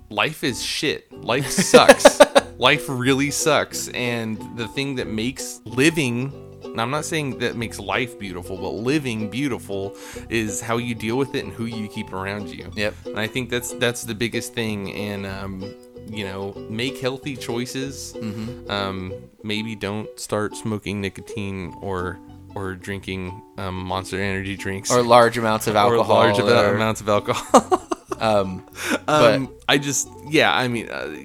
[0.09, 1.11] life is shit.
[1.11, 2.19] Life sucks.
[2.57, 6.40] life really sucks, and the thing that makes living.
[6.71, 9.95] And I'm not saying that makes life beautiful, but living beautiful
[10.29, 12.71] is how you deal with it and who you keep around you.
[12.75, 12.93] Yep.
[13.05, 14.93] And I think that's that's the biggest thing.
[14.93, 15.73] And um,
[16.07, 18.13] you know, make healthy choices.
[18.17, 18.69] Mm-hmm.
[18.69, 19.13] Um,
[19.43, 22.19] maybe don't start smoking nicotine or
[22.55, 26.17] or drinking um, Monster Energy drinks or large amounts of alcohol.
[26.17, 27.87] or large or- amounts of alcohol.
[28.19, 28.65] um,
[29.05, 31.15] but um, I just yeah, I mean, uh,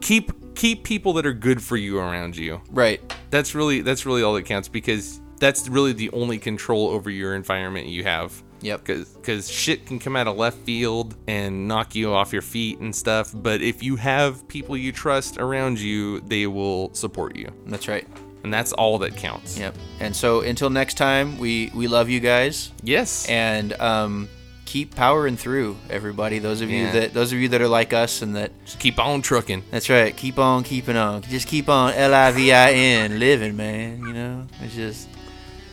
[0.00, 2.60] keep keep people that are good for you around you.
[2.70, 3.00] right.
[3.30, 7.34] That's really that's really all that counts because that's really the only control over your
[7.34, 8.42] environment you have.
[8.62, 8.84] Yep.
[8.84, 12.94] Because shit can come out of left field and knock you off your feet and
[12.96, 13.32] stuff.
[13.34, 17.52] But if you have people you trust around you, they will support you.
[17.66, 18.06] That's right.
[18.44, 19.58] And that's all that counts.
[19.58, 19.74] Yep.
[20.00, 23.28] And so until next time, we we love you guys Yes.
[23.28, 24.28] and um,
[24.66, 26.38] keep powering through, everybody.
[26.38, 28.98] Those of you that those of you that are like us and that Just keep
[28.98, 29.62] on trucking.
[29.70, 30.14] that's right.
[30.14, 31.22] Keep on keeping on.
[31.22, 34.00] Just keep on L I V I N living, man.
[34.00, 35.08] You know, it's just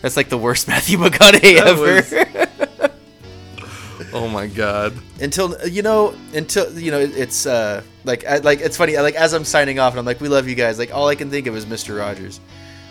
[0.02, 1.96] that's like the worst Matthew McConaughey That ever.
[1.96, 2.92] was-
[4.16, 4.94] Oh my god.
[5.22, 9.34] until you know until you know it's uh like I, like it's funny like as
[9.34, 11.48] i'm signing off and i'm like we love you guys like all i can think
[11.48, 12.40] of is mr rogers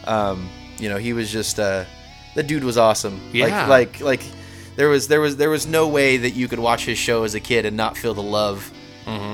[0.07, 0.49] um
[0.79, 1.85] you know he was just uh
[2.35, 3.67] the dude was awesome Yeah.
[3.69, 4.21] like like like
[4.77, 7.35] there was there was there was no way that you could watch his show as
[7.35, 8.71] a kid and not feel the love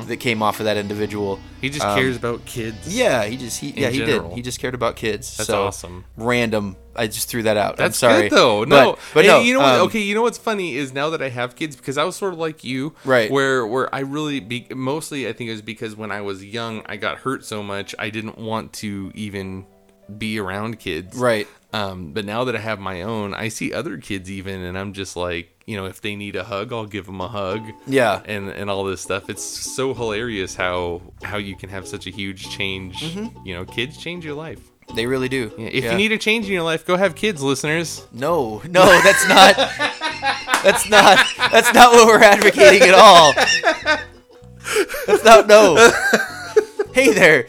[0.09, 1.45] that came off of that individual Mm-hmm.
[1.61, 2.89] He just Um, cares about kids.
[2.97, 4.30] yeah he just he yeah he general.
[4.30, 6.05] did he just cared about kids That's so awesome.
[6.16, 8.64] random i just threw that out That's i'm sorry good though.
[8.64, 9.74] No, but, but no you know what?
[9.74, 12.16] um, okay, you know what's funny is now that I have kids because I was
[12.16, 13.30] sort of like you, Right.
[13.30, 16.82] Where where I really be, mostly I think it was because when I was young
[16.86, 19.66] I got hurt so much I didn't want to even
[20.16, 23.98] be around kids, right Um, but now that I have my own, I see other
[23.98, 27.04] kids even, and I'm just like, you know, if they need a hug, I'll give
[27.04, 27.60] them a hug.
[27.86, 28.22] Yeah.
[28.24, 29.28] and and all this stuff.
[29.28, 33.02] It's so hilarious how how you can have such a huge change.
[33.02, 33.46] Mm-hmm.
[33.46, 34.60] You know, kids change your life.
[34.94, 35.90] they really do Yeah, If Yeah.
[35.92, 38.06] you need a change in your life, go have kids, listeners.
[38.12, 39.54] No, no, that's not.
[40.64, 41.18] That's not.
[41.52, 43.34] That's not what we're advocating at all.
[45.06, 45.46] That's not.
[45.46, 45.76] No.
[46.94, 47.46] Hey there.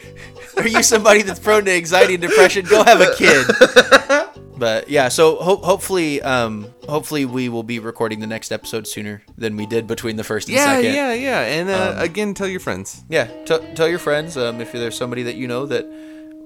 [0.64, 2.64] Are you somebody that's prone to anxiety and depression?
[2.66, 3.46] Go have a kid.
[4.60, 9.22] But yeah, so ho- hopefully, um, hopefully we will be recording the next episode sooner
[9.38, 10.92] than we did between the first and Yeah, second.
[10.94, 11.40] yeah, yeah.
[11.40, 13.02] And uh, Um, again, tell your friends.
[13.08, 15.86] Yeah, t- tell your friends um, if there's somebody that you know that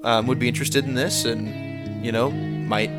[0.05, 2.91] um, would be interested in this and you know might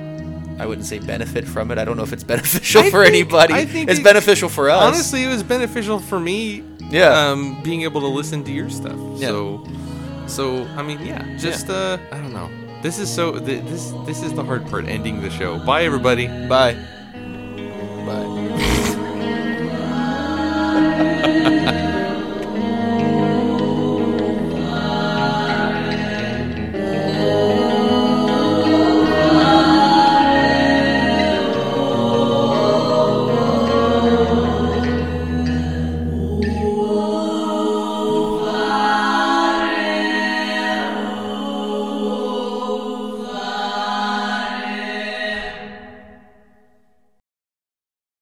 [0.60, 1.78] I wouldn't say benefit from it.
[1.78, 3.54] I don't know if it's beneficial I for think- anybody.
[3.54, 4.82] I think it's it- beneficial for us.
[4.84, 6.62] Honestly, it was beneficial for me.
[6.92, 7.30] Yeah.
[7.30, 9.00] Um, being able to listen to your stuff.
[9.16, 9.30] Yeah.
[9.30, 9.66] So,
[10.28, 11.76] so I mean, yeah, just yeah.
[11.76, 12.50] uh, I don't know.
[12.82, 15.58] This is so th- this this is the hard part, ending the show.
[15.60, 16.28] Bye everybody.
[16.28, 16.76] Bye.
[18.06, 18.52] Bye.